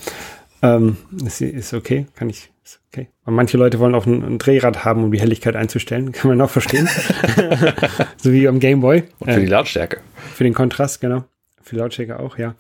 [0.63, 3.09] Ähm, ist, ist okay, kann ich, ist okay.
[3.25, 6.41] Und manche Leute wollen auch ein, ein, Drehrad haben, um die Helligkeit einzustellen, kann man
[6.41, 6.89] auch verstehen.
[8.17, 9.05] so wie am Gameboy.
[9.21, 10.01] Und für die Lautstärke.
[10.35, 11.25] Für den Kontrast, genau.
[11.63, 12.55] Für die Lautstärke auch, ja.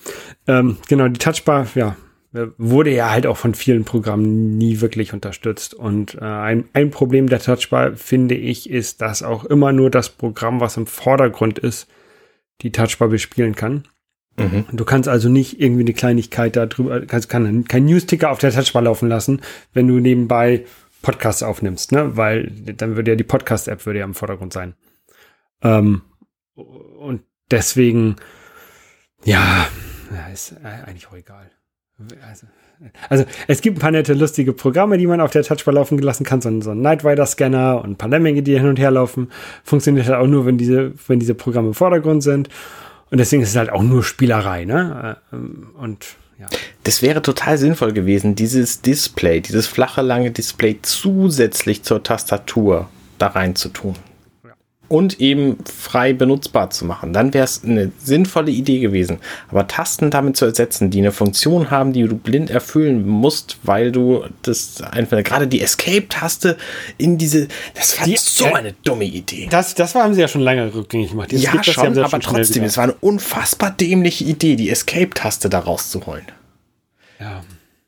[0.46, 1.96] Ähm, genau, die Touchbar, ja,
[2.32, 5.74] wurde ja halt auch von vielen Programmen nie wirklich unterstützt.
[5.74, 10.10] Und äh, ein, ein Problem der Touchbar, finde ich, ist, dass auch immer nur das
[10.10, 11.88] Programm, was im Vordergrund ist,
[12.62, 13.84] die Touchbar bespielen kann.
[14.40, 14.64] Mhm.
[14.72, 18.52] Du kannst also nicht irgendwie eine Kleinigkeit da drüber, kannst kann, kein Newsticker auf der
[18.52, 19.40] Touchbar laufen lassen,
[19.72, 20.64] wenn du nebenbei
[21.02, 22.16] Podcasts aufnimmst, ne?
[22.16, 24.74] Weil dann würde ja die Podcast-App würde ja im Vordergrund sein.
[25.62, 26.02] Ähm,
[26.54, 28.16] und deswegen,
[29.24, 29.66] ja,
[30.32, 31.50] ist eigentlich auch egal.
[32.26, 32.46] Also,
[33.10, 36.24] also, es gibt ein paar nette, lustige Programme, die man auf der Touchbar laufen lassen
[36.24, 36.40] kann.
[36.40, 38.90] So ein, so ein Night Rider Scanner und ein paar Lemminge, die hin und her
[38.90, 39.30] laufen.
[39.64, 42.48] Funktioniert halt auch nur, wenn diese, wenn diese Programme im Vordergrund sind.
[43.10, 45.16] Und deswegen ist es halt auch nur Spielerei, ne?
[45.32, 46.06] Ähm, und
[46.38, 46.46] ja.
[46.84, 52.88] Das wäre total sinnvoll gewesen, dieses Display, dieses flache, lange Display zusätzlich zur Tastatur
[53.18, 53.94] da rein zu tun
[54.90, 57.12] und eben frei benutzbar zu machen.
[57.12, 59.18] Dann wäre es eine sinnvolle Idee gewesen.
[59.48, 63.92] Aber Tasten damit zu ersetzen, die eine Funktion haben, die du blind erfüllen musst, weil
[63.92, 66.56] du das einfach, gerade die Escape-Taste
[66.98, 69.46] in diese, das war die, so eine dumme Idee.
[69.48, 71.30] Das, das haben sie ja schon lange rückgängig gemacht.
[71.30, 75.60] Jetzt ja, schon, aber schon trotzdem, es war eine unfassbar dämliche Idee, die Escape-Taste da
[75.60, 76.24] rauszuholen.
[77.20, 77.42] Ja.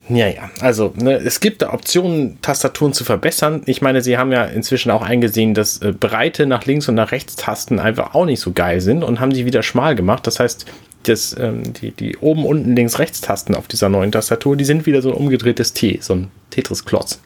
[0.08, 0.50] Ja, ja.
[0.60, 3.62] Also, ne, es gibt da Optionen, Tastaturen zu verbessern.
[3.66, 7.12] Ich meine, sie haben ja inzwischen auch eingesehen, dass äh, breite nach links und nach
[7.12, 10.26] rechts Tasten einfach auch nicht so geil sind und haben sie wieder schmal gemacht.
[10.26, 10.66] Das heißt,
[11.04, 14.86] das, ähm, die, die oben, unten, links, rechts Tasten auf dieser neuen Tastatur, die sind
[14.86, 17.20] wieder so ein umgedrehtes T, so ein Tetris-Klotz.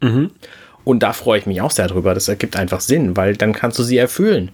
[0.00, 0.30] Mhm.
[0.84, 2.14] Und da freue ich mich auch sehr drüber.
[2.14, 4.50] Das ergibt einfach Sinn, weil dann kannst du sie erfüllen.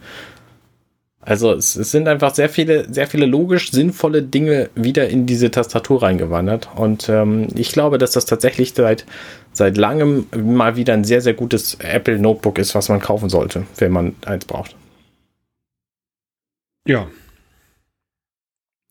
[1.26, 5.50] Also es, es, sind einfach sehr viele, sehr viele logisch sinnvolle Dinge wieder in diese
[5.50, 6.68] Tastatur reingewandert.
[6.76, 9.04] Und ähm, ich glaube, dass das tatsächlich seit,
[9.52, 13.64] seit langem mal wieder ein sehr, sehr gutes Apple Notebook ist, was man kaufen sollte,
[13.78, 14.76] wenn man eins braucht.
[16.86, 17.08] Ja.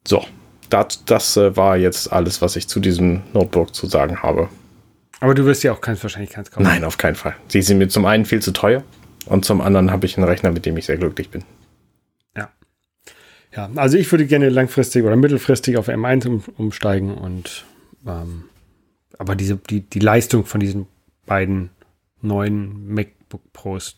[0.06, 0.26] So,
[0.70, 4.50] das, das äh, war jetzt alles, was ich zu diesem Notebook zu sagen habe.
[5.22, 6.64] Aber du wirst ja auch keins wahrscheinlich keins kaufen.
[6.64, 7.38] Nein, auf keinen Fall.
[7.48, 8.84] Sie sind mir zum einen viel zu teuer
[9.26, 11.46] und zum anderen habe ich einen Rechner, mit dem ich sehr glücklich bin.
[13.56, 17.66] Ja, also ich würde gerne langfristig oder mittelfristig auf M1 um, umsteigen und
[18.06, 18.45] ähm,
[19.18, 20.88] aber diese, die, die Leistung von diesen
[21.26, 21.70] beiden
[22.22, 23.97] neuen MacBook Pros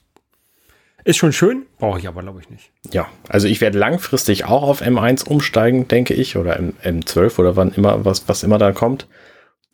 [1.04, 2.72] ist schon schön, brauche ich aber, glaube ich, nicht.
[2.92, 7.56] Ja, also ich werde langfristig auch auf M1 umsteigen, denke ich, oder M, M12 oder
[7.56, 9.08] wann immer, was, was immer da kommt.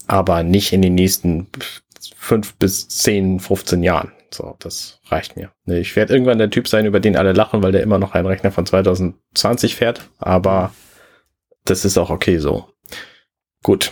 [0.05, 1.47] Aber nicht in den nächsten
[2.15, 4.11] fünf bis zehn, 15 Jahren.
[4.33, 5.51] So, das reicht mir.
[5.65, 8.27] Ich werde irgendwann der Typ sein, über den alle lachen, weil der immer noch einen
[8.27, 10.09] Rechner von 2020 fährt.
[10.17, 10.73] Aber
[11.65, 12.67] das ist auch okay so.
[13.63, 13.91] Gut,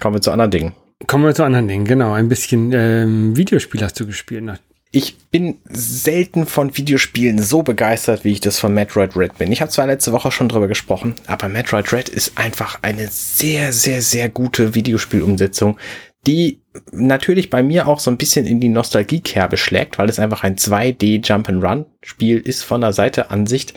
[0.00, 0.74] kommen wir zu anderen Dingen.
[1.06, 2.12] Kommen wir zu anderen Dingen, genau.
[2.12, 4.44] Ein bisschen ähm, Videospiel hast du gespielt.
[4.44, 4.58] Ne?
[4.92, 9.50] Ich bin selten von Videospielen so begeistert, wie ich das von Metroid Red bin.
[9.50, 13.72] Ich habe zwar letzte Woche schon drüber gesprochen, aber Metroid Red ist einfach eine sehr,
[13.72, 15.78] sehr, sehr gute Videospielumsetzung,
[16.26, 16.61] die
[16.92, 20.56] natürlich bei mir auch so ein bisschen in die Nostalgiekerbe schlägt, weil es einfach ein
[20.56, 23.74] 2D Jump'n'Run Spiel ist von der Seite-Ansicht.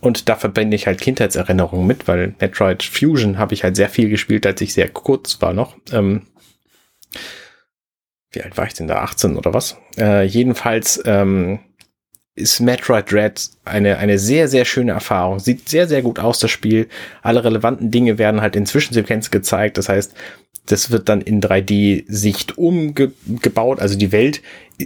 [0.00, 4.08] Und da verbinde ich halt Kindheitserinnerungen mit, weil Metroid Fusion habe ich halt sehr viel
[4.08, 5.76] gespielt, als ich sehr kurz war noch.
[5.90, 6.22] Ähm,
[8.30, 8.96] wie alt war ich denn da?
[8.98, 9.78] 18 oder was?
[9.96, 11.60] Äh, jedenfalls ähm,
[12.36, 15.40] ist Metroid Dread eine, eine sehr, sehr schöne Erfahrung.
[15.40, 16.86] Sieht sehr, sehr gut aus, das Spiel.
[17.22, 19.78] Alle relevanten Dinge werden halt in Zwischensequenz gezeigt.
[19.78, 20.14] Das heißt,
[20.66, 23.80] das wird dann in 3D-Sicht umgebaut.
[23.80, 24.42] Also die Welt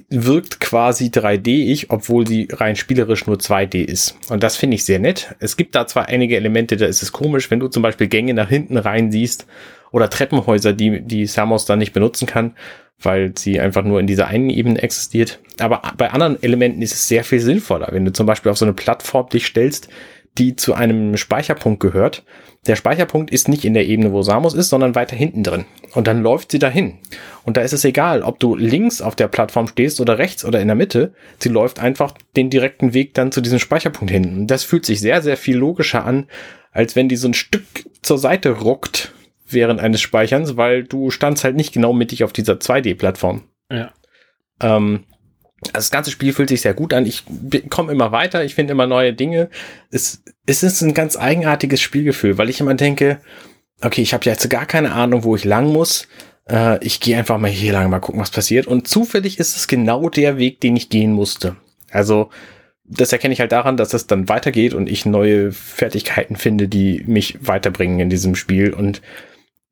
[0.09, 4.17] wirkt quasi 3D-ig, obwohl sie rein spielerisch nur 2D ist.
[4.29, 5.35] Und das finde ich sehr nett.
[5.41, 8.35] Es gibt da zwar einige Elemente, da ist es komisch, wenn du zum Beispiel Gänge
[8.35, 9.47] nach hinten rein siehst
[9.91, 12.55] oder Treppenhäuser, die, die Samus dann nicht benutzen kann
[13.03, 15.41] weil sie einfach nur in dieser einen Ebene existiert.
[15.59, 18.65] Aber bei anderen Elementen ist es sehr viel sinnvoller, wenn du zum Beispiel auf so
[18.65, 19.89] eine Plattform dich stellst,
[20.39, 22.25] die zu einem Speicherpunkt gehört.
[22.67, 25.65] Der Speicherpunkt ist nicht in der Ebene, wo Samus ist, sondern weiter hinten drin.
[25.95, 26.99] Und dann läuft sie dahin.
[27.45, 30.61] Und da ist es egal, ob du links auf der Plattform stehst oder rechts oder
[30.61, 31.15] in der Mitte.
[31.39, 34.37] Sie läuft einfach den direkten Weg dann zu diesem Speicherpunkt hin.
[34.37, 36.27] Und das fühlt sich sehr, sehr viel logischer an,
[36.71, 37.65] als wenn die so ein Stück
[38.03, 39.13] zur Seite ruckt
[39.53, 43.45] während eines Speicherns, weil du standst halt nicht genau mittig auf dieser 2D-Plattform.
[43.71, 43.93] Ja.
[44.61, 45.05] Ähm,
[45.67, 47.07] also das ganze Spiel fühlt sich sehr gut an.
[47.07, 47.25] Ich
[47.69, 49.51] komme immer weiter, ich finde immer neue Dinge.
[49.91, 53.21] Es, es ist ein ganz eigenartiges Spielgefühl, weil ich immer denke,
[53.83, 56.09] okay, ich habe jetzt gar keine Ahnung, wo ich lang muss.
[56.49, 58.67] Äh, ich gehe einfach mal hier lang, mal gucken, was passiert.
[58.67, 61.57] Und zufällig ist es genau der Weg, den ich gehen musste.
[61.91, 62.31] Also
[62.85, 67.05] das erkenne ich halt daran, dass es dann weitergeht und ich neue Fertigkeiten finde, die
[67.07, 68.73] mich weiterbringen in diesem Spiel.
[68.75, 69.01] Und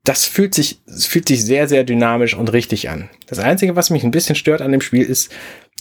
[0.08, 3.10] das fühlt sich, fühlt sich sehr, sehr dynamisch und richtig an.
[3.26, 5.30] Das Einzige, was mich ein bisschen stört an dem Spiel, ist,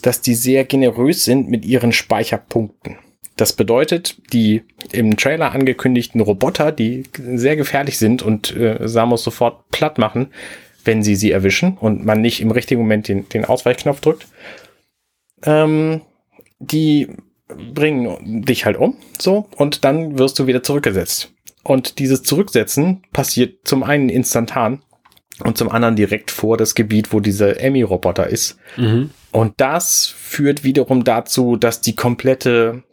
[0.01, 2.97] dass die sehr generös sind mit ihren Speicherpunkten.
[3.38, 9.69] Das bedeutet, die im Trailer angekündigten Roboter, die sehr gefährlich sind und äh, Samus sofort
[9.69, 10.28] platt machen,
[10.84, 14.28] wenn sie sie erwischen und man nicht im richtigen Moment den, den Ausweichknopf drückt,
[15.45, 16.01] ähm,
[16.59, 17.07] die
[17.47, 21.32] bringen dich halt um, so, und dann wirst du wieder zurückgesetzt.
[21.68, 24.84] Und dieses Zurücksetzen passiert zum einen instantan
[25.43, 28.57] und zum anderen direkt vor das Gebiet, wo dieser Emmy-Roboter ist.
[28.78, 29.09] Mhm.
[29.34, 32.84] Und das führt wiederum dazu, dass die komplette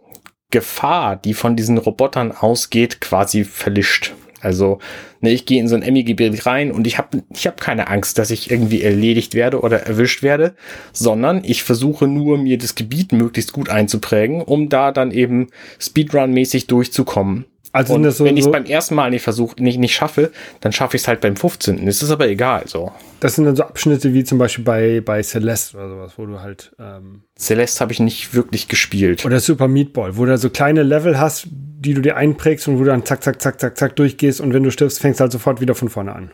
[0.51, 4.13] Gefahr, die von diesen Robotern ausgeht, quasi verlischt.
[4.41, 4.81] Also,
[5.21, 8.19] ne, ich gehe in so ein Emmy-Gebiet rein und ich habe ich hab keine Angst,
[8.19, 10.57] dass ich irgendwie erledigt werde oder erwischt werde,
[10.93, 15.47] sondern ich versuche nur, mir das Gebiet möglichst gut einzuprägen, um da dann eben
[15.79, 17.45] Speedrun-mäßig durchzukommen.
[17.75, 20.71] Also und so, wenn ich es beim ersten Mal nicht versuche, nicht, nicht schaffe, dann
[20.71, 21.85] schaffe ich es halt beim 15.
[21.85, 22.69] Das ist aber egal.
[22.69, 22.93] So.
[23.19, 26.41] Das sind dann so Abschnitte wie zum Beispiel bei, bei Celeste oder sowas, wo du
[26.41, 26.73] halt.
[26.79, 29.25] Ähm Celeste habe ich nicht wirklich gespielt.
[29.25, 32.77] Oder Super Meat Ball, wo du so kleine Level hast, die du dir einprägst und
[32.77, 35.23] wo du dann zack, zack, zack, zack, zack durchgehst und wenn du stirbst, fängst du
[35.23, 36.31] halt sofort wieder von vorne an.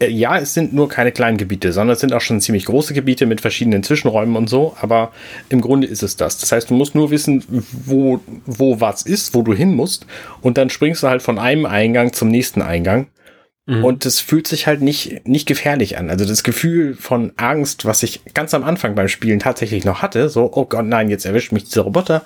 [0.00, 2.94] Äh, ja, es sind nur keine kleinen Gebiete, sondern es sind auch schon ziemlich große
[2.94, 5.12] Gebiete mit verschiedenen Zwischenräumen und so, aber
[5.48, 6.38] im Grunde ist es das.
[6.38, 10.06] Das heißt, du musst nur wissen, wo, wo was ist, wo du hin musst
[10.40, 13.08] und dann springst du halt von einem Eingang zum nächsten Eingang
[13.66, 13.84] mhm.
[13.84, 16.08] und es fühlt sich halt nicht, nicht gefährlich an.
[16.10, 20.28] Also das Gefühl von Angst, was ich ganz am Anfang beim Spielen tatsächlich noch hatte,
[20.30, 22.24] so, oh Gott, nein, jetzt erwischt mich dieser Roboter,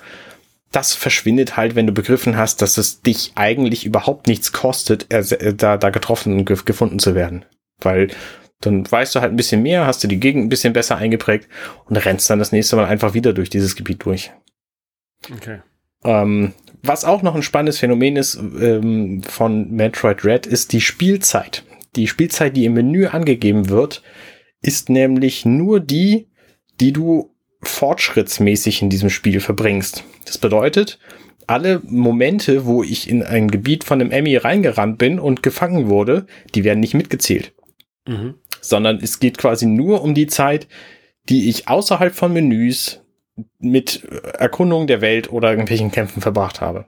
[0.71, 5.77] das verschwindet halt, wenn du begriffen hast, dass es dich eigentlich überhaupt nichts kostet, da,
[5.77, 7.45] da getroffen und gefunden zu werden.
[7.79, 8.09] Weil
[8.61, 11.47] dann weißt du halt ein bisschen mehr, hast du die Gegend ein bisschen besser eingeprägt
[11.85, 14.31] und rennst dann das nächste Mal einfach wieder durch dieses Gebiet durch.
[15.31, 15.59] Okay.
[16.03, 16.53] Ähm,
[16.83, 21.63] was auch noch ein spannendes Phänomen ist ähm, von Metroid Red, ist die Spielzeit.
[21.95, 24.03] Die Spielzeit, die im Menü angegeben wird,
[24.61, 26.27] ist nämlich nur die,
[26.79, 30.03] die du fortschrittsmäßig in diesem Spiel verbringst.
[30.25, 30.99] Das bedeutet,
[31.47, 36.27] alle Momente, wo ich in ein Gebiet von einem Emmy reingerannt bin und gefangen wurde,
[36.53, 37.53] die werden nicht mitgezählt.
[38.07, 38.35] Mhm.
[38.61, 40.67] Sondern es geht quasi nur um die Zeit,
[41.29, 43.01] die ich außerhalb von Menüs
[43.59, 46.85] mit Erkundung der Welt oder irgendwelchen Kämpfen verbracht habe.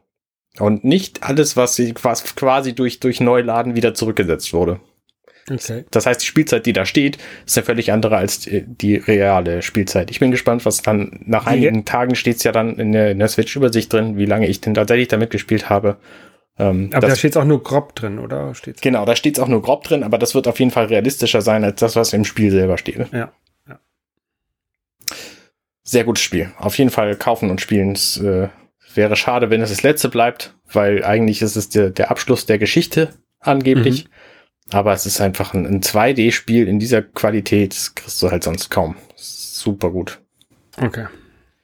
[0.60, 4.80] Und nicht alles, was quasi durch, durch Neuladen wieder zurückgesetzt wurde.
[5.50, 5.86] Okay.
[5.92, 10.12] Das heißt, die Spielzeit, die da steht, ist eine völlig andere als die, reale Spielzeit.
[10.12, 13.20] Ich bin gespannt, was dann nach einigen Tagen steht es ja dann in der, in
[13.20, 15.98] der Switch-Übersicht drin, wie lange ich denn tatsächlich damit gespielt habe.
[16.60, 18.56] Ähm, aber das, da steht es auch nur grob drin, oder?
[18.56, 20.86] Steht's genau, da steht es auch nur grob drin, aber das wird auf jeden Fall
[20.86, 23.12] realistischer sein als das, was im Spiel selber steht.
[23.12, 23.32] Ja.
[23.68, 23.80] ja.
[25.84, 26.52] Sehr gutes Spiel.
[26.58, 27.92] Auf jeden Fall kaufen und spielen.
[27.92, 28.50] Es äh,
[28.96, 32.58] wäre schade, wenn es das letzte bleibt, weil eigentlich ist es der, der Abschluss der
[32.58, 34.06] Geschichte angeblich.
[34.06, 34.10] Mhm.
[34.72, 38.70] Aber es ist einfach ein, ein 2D-Spiel in dieser Qualität, das kriegst du halt sonst
[38.70, 38.96] kaum.
[39.16, 40.20] Super gut.
[40.76, 41.06] Okay.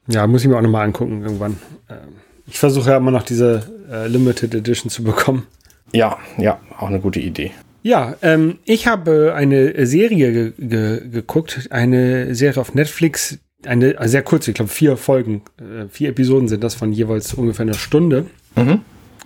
[0.07, 1.57] Ja, muss ich mir auch nochmal angucken irgendwann.
[1.89, 2.15] Ähm,
[2.47, 5.47] ich versuche ja immer noch diese äh, Limited Edition zu bekommen.
[5.91, 7.51] Ja, ja, auch eine gute Idee.
[7.83, 14.23] Ja, ähm, ich habe eine Serie ge ge geguckt, eine Serie auf Netflix, eine sehr
[14.23, 18.25] kurze, ich glaube vier Folgen, äh, vier Episoden sind das von jeweils ungefähr einer Stunde.
[18.55, 18.81] Mhm.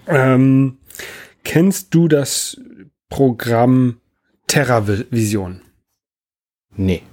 [0.07, 0.77] Ähm,
[1.43, 2.59] kennst du das
[3.09, 3.97] Programm
[4.47, 5.61] TerraVision?
[6.75, 7.03] Nee.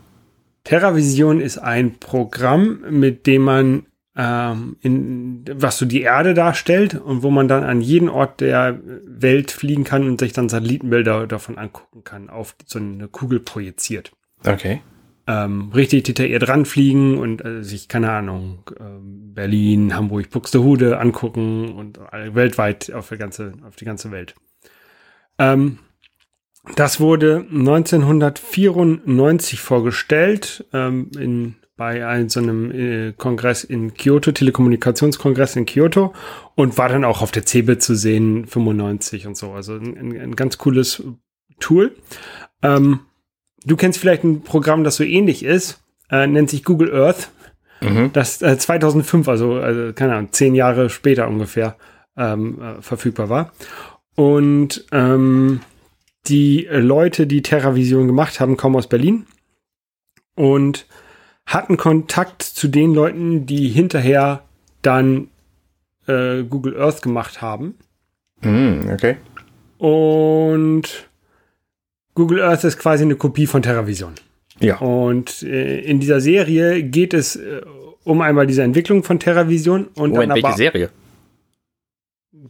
[0.64, 3.86] TerraVision ist ein Programm, mit dem man
[4.16, 8.78] ähm, in, was so die Erde darstellt und wo man dann an jeden Ort der
[9.04, 14.12] Welt fliegen kann und sich dann Satellitenbilder davon angucken kann, auf so eine Kugel projiziert.
[14.46, 14.82] Okay.
[15.26, 21.98] Ähm, richtig detailliert ranfliegen und äh, sich, keine Ahnung, ähm, Berlin, Hamburg, Buxtehude angucken und
[22.12, 24.34] äh, weltweit auf die ganze, auf die ganze Welt.
[25.38, 25.78] Ähm,
[26.76, 35.56] das wurde 1994 vorgestellt ähm, in bei einem, so einem äh, Kongress in Kyoto, Telekommunikationskongress
[35.56, 36.14] in Kyoto
[36.54, 39.52] und war dann auch auf der CeBIT zu sehen, 95 und so.
[39.52, 41.02] Also ein, ein, ganz cooles
[41.58, 41.96] Tool.
[42.62, 43.00] Ähm,
[43.64, 47.30] du kennst vielleicht ein Programm, das so ähnlich ist, äh, nennt sich Google Earth.
[47.80, 48.10] Mhm.
[48.12, 51.76] Das äh, 2005, also, also keine Ahnung, zehn Jahre später ungefähr
[52.16, 53.52] ähm, äh, verfügbar war.
[54.14, 55.60] Und ähm,
[56.28, 59.26] die Leute, die TerraVision gemacht haben, kommen aus Berlin
[60.36, 60.86] und
[61.46, 64.42] hatten Kontakt zu den Leuten, die hinterher
[64.82, 65.28] dann
[66.06, 67.76] äh, Google Earth gemacht haben.
[68.40, 69.16] Mhm, okay.
[69.78, 71.08] Und
[72.14, 74.14] Google Earth ist quasi eine Kopie von TerraVision.
[74.60, 74.78] Ja.
[74.78, 77.60] Und äh, in dieser Serie geht es äh,
[78.04, 80.90] um einmal diese Entwicklung von TerraVision und Moment, dann welche Serie?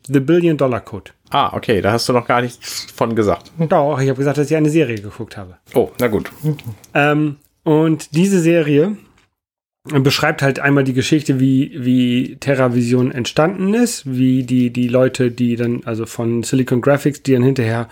[0.07, 1.13] The Billion Dollar Code.
[1.31, 3.51] Ah, okay, da hast du noch gar nichts von gesagt.
[3.59, 5.57] Doch, ich habe gesagt, dass ich eine Serie geguckt habe.
[5.75, 6.31] Oh, na gut.
[6.93, 8.97] Ähm, und diese Serie
[9.85, 15.57] beschreibt halt einmal die Geschichte, wie, wie TerraVision entstanden ist, wie die, die Leute, die
[15.57, 17.89] dann, also von Silicon Graphics, die dann hinterher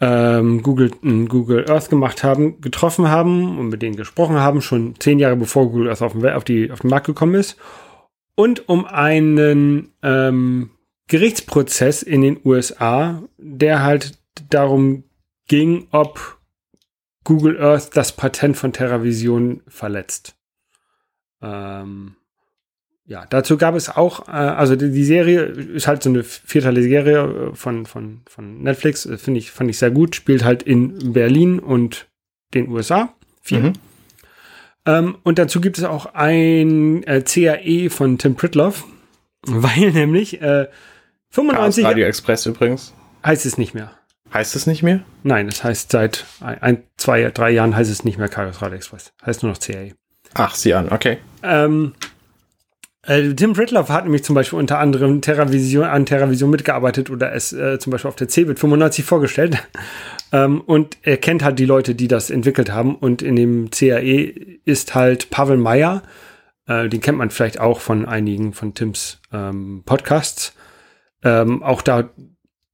[0.00, 4.96] ähm, Google, äh, Google Earth gemacht haben, getroffen haben und mit denen gesprochen haben, schon
[4.98, 7.56] zehn Jahre bevor Google Earth auf den, auf die, auf den Markt gekommen ist.
[8.34, 10.70] Und um einen ähm,
[11.06, 14.18] Gerichtsprozess in den USA, der halt
[14.50, 15.04] darum
[15.46, 16.38] ging, ob
[17.24, 20.34] Google Earth das Patent von TerraVision verletzt.
[21.40, 22.16] Ähm,
[23.04, 26.88] ja, dazu gab es auch, äh, also die, die, Serie ist halt so eine vierteilige
[26.88, 30.62] Serie äh, von, von, von Netflix, äh, finde ich, fand ich sehr gut, spielt halt
[30.62, 32.06] in Berlin und
[32.54, 33.12] den USA.
[33.40, 33.60] Viel.
[33.60, 33.72] Mhm.
[34.86, 38.84] Ähm, und dazu gibt es auch ein äh, CAE von Tim Pritloff,
[39.42, 40.68] weil nämlich äh,
[41.30, 42.94] 95 Radio Express übrigens.
[43.24, 43.92] Heißt es nicht mehr.
[44.32, 45.00] Heißt es nicht mehr?
[45.22, 49.12] Nein, das heißt seit ein, zwei, drei Jahren heißt es nicht mehr Chaos Radio Express.
[49.24, 49.92] Heißt nur noch CAE.
[50.34, 51.18] Ach, sie an, okay.
[51.42, 51.92] Ähm,
[53.04, 57.52] äh, Tim Pritloff hat nämlich zum Beispiel unter anderem TerraVision, an TerraVision mitgearbeitet oder es
[57.52, 59.58] äh, zum Beispiel auf der CeBIT 95 vorgestellt.
[60.32, 62.94] ähm, und er kennt halt die Leute, die das entwickelt haben.
[62.94, 66.02] Und in dem CAE ist halt Pavel Meyer,
[66.66, 70.54] äh, den kennt man vielleicht auch von einigen von Tims ähm, Podcasts,
[71.24, 72.10] ähm, auch da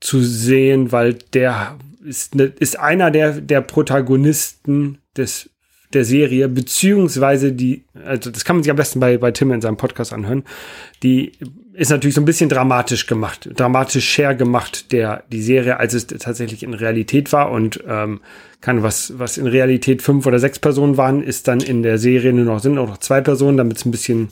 [0.01, 5.51] zu sehen, weil der ist, ne, ist einer der, der Protagonisten des
[5.93, 9.63] der Serie, beziehungsweise die, also das kann man sich am besten bei, bei Tim in
[9.63, 10.45] seinem Podcast anhören,
[11.03, 11.33] die
[11.73, 16.07] ist natürlich so ein bisschen dramatisch gemacht, dramatisch share gemacht, der, die Serie, als es
[16.07, 18.21] tatsächlich in Realität war und ähm,
[18.61, 22.33] kann, was, was in Realität fünf oder sechs Personen waren, ist dann in der Serie
[22.33, 24.29] nur noch, sind nur noch zwei Personen, damit es ein bisschen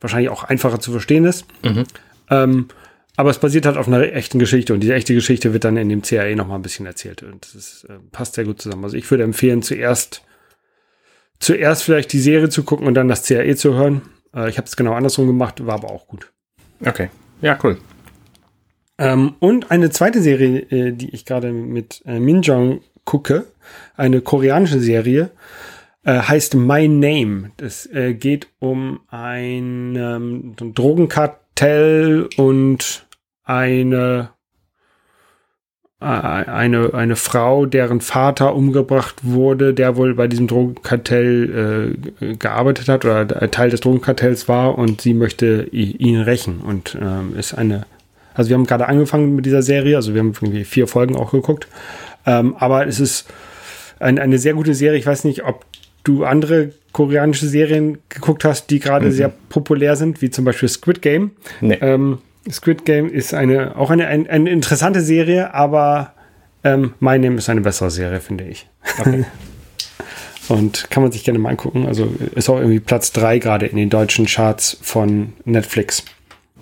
[0.00, 1.46] wahrscheinlich auch einfacher zu verstehen ist.
[1.64, 1.84] Mhm.
[2.28, 2.68] Ähm,
[3.16, 5.88] aber es basiert halt auf einer echten Geschichte und diese echte Geschichte wird dann in
[5.88, 8.84] dem CAE noch mal ein bisschen erzählt und das äh, passt sehr gut zusammen.
[8.84, 10.22] Also ich würde empfehlen, zuerst
[11.38, 14.02] zuerst vielleicht die Serie zu gucken und dann das CAE zu hören.
[14.34, 16.32] Äh, ich habe es genau andersrum gemacht, war aber auch gut.
[16.84, 17.10] Okay.
[17.40, 17.78] Ja, cool.
[18.98, 23.46] Ähm, und eine zweite Serie, äh, die ich gerade mit äh, Minjong gucke,
[23.96, 25.30] eine koreanische Serie,
[26.04, 27.50] äh, heißt My Name.
[27.56, 30.74] Das äh, geht um ein, ähm, ein
[31.54, 33.06] Drogenkartell und
[33.44, 34.30] eine
[36.00, 42.88] äh, eine, eine Frau, deren Vater umgebracht wurde, der wohl bei diesem Drogenkartell äh, gearbeitet
[42.88, 47.86] hat oder Teil des Drogenkartells war und sie möchte ihn rächen und ähm, ist eine,
[48.34, 51.30] also wir haben gerade angefangen mit dieser Serie, also wir haben irgendwie vier Folgen auch
[51.30, 51.68] geguckt,
[52.26, 53.28] ähm, aber es ist
[54.00, 54.98] ein, eine sehr gute Serie.
[54.98, 55.64] Ich weiß nicht, ob
[56.04, 59.12] du andere koreanische Serien geguckt hast, die gerade mhm.
[59.12, 61.32] sehr populär sind, wie zum Beispiel Squid Game.
[61.60, 61.78] Nee.
[61.80, 62.18] Ähm,
[62.50, 66.12] Squid Game ist eine, auch eine, eine, eine interessante Serie, aber
[66.64, 68.68] ähm, My Name ist eine bessere Serie, finde ich.
[68.98, 69.24] Okay.
[70.48, 71.86] Und kann man sich gerne mal angucken.
[71.86, 76.04] Also ist auch irgendwie Platz 3 gerade in den deutschen Charts von Netflix.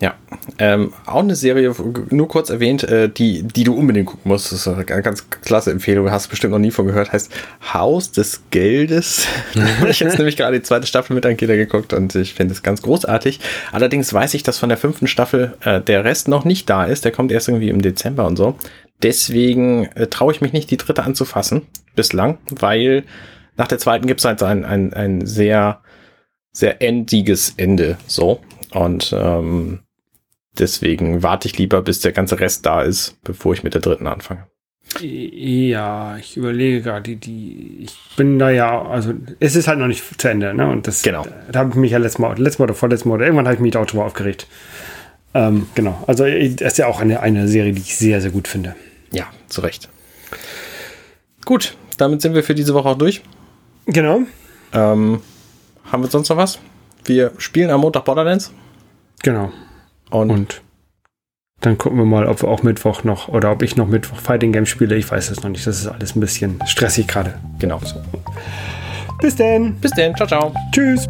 [0.01, 0.15] Ja,
[0.59, 1.75] ähm, auch eine Serie,
[2.09, 4.51] nur kurz erwähnt, äh, die, die du unbedingt gucken musst.
[4.51, 7.31] Das ist eine ganz klasse Empfehlung, hast bestimmt noch nie von gehört, heißt
[7.75, 9.27] Haus des Geldes.
[9.55, 12.63] ich habe jetzt nämlich gerade die zweite Staffel mit Ankita geguckt und ich finde es
[12.63, 13.41] ganz großartig.
[13.73, 17.05] Allerdings weiß ich, dass von der fünften Staffel äh, der Rest noch nicht da ist.
[17.05, 18.57] Der kommt erst irgendwie im Dezember und so.
[19.03, 23.05] Deswegen äh, traue ich mich nicht, die dritte anzufassen, bislang, weil
[23.59, 25.81] nach der zweiten gibt es halt ein, ein, ein sehr,
[26.53, 27.99] sehr endiges Ende.
[28.07, 28.41] So.
[28.73, 29.81] Und ähm,
[30.59, 34.07] Deswegen warte ich lieber, bis der ganze Rest da ist, bevor ich mit der dritten
[34.07, 34.47] anfange.
[34.99, 39.87] Ja, ich überlege gerade, die, die, ich bin da ja, also es ist halt noch
[39.87, 40.69] nicht zu Ende, ne?
[40.69, 41.25] Und das, genau.
[41.51, 43.55] da habe ich mich ja letztes Mal, letztes Mal oder vorletztes Mal oder irgendwann habe
[43.55, 44.49] ich mich da auch drüber aufgeregt.
[45.33, 48.49] Ähm, genau, also das ist ja auch eine, eine Serie, die ich sehr, sehr gut
[48.49, 48.75] finde.
[49.13, 49.89] Ja, zu Recht.
[51.45, 53.23] Gut, damit sind wir für diese Woche auch durch.
[53.87, 54.23] Genau.
[54.73, 55.21] Ähm,
[55.85, 56.59] haben wir sonst noch was?
[57.05, 58.53] Wir spielen am Montag Borderlands.
[59.23, 59.53] Genau.
[60.11, 60.63] Und, Und
[61.61, 64.53] dann gucken wir mal, ob wir auch Mittwoch noch oder ob ich noch Mittwoch Fighting
[64.53, 64.97] Game spiele.
[64.97, 65.67] Ich weiß es noch nicht.
[65.67, 67.35] Das ist alles ein bisschen stressig gerade.
[67.59, 67.97] genau so.
[69.21, 69.75] Bis denn.
[69.77, 70.15] Bis dann.
[70.17, 70.55] Ciao, ciao.
[70.73, 71.09] Tschüss.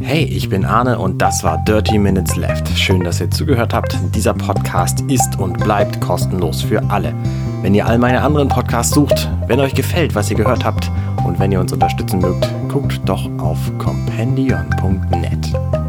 [0.00, 2.68] Hey, ich bin Arne und das war Dirty Minutes Left.
[2.76, 3.96] Schön, dass ihr zugehört habt.
[4.16, 7.14] Dieser Podcast ist und bleibt kostenlos für alle.
[7.62, 10.90] Wenn ihr all meine anderen Podcasts sucht, wenn euch gefällt, was ihr gehört habt
[11.24, 15.81] und wenn ihr uns unterstützen mögt, guckt doch auf compendion.net.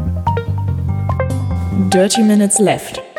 [1.74, 3.13] Dirty Minutes Left.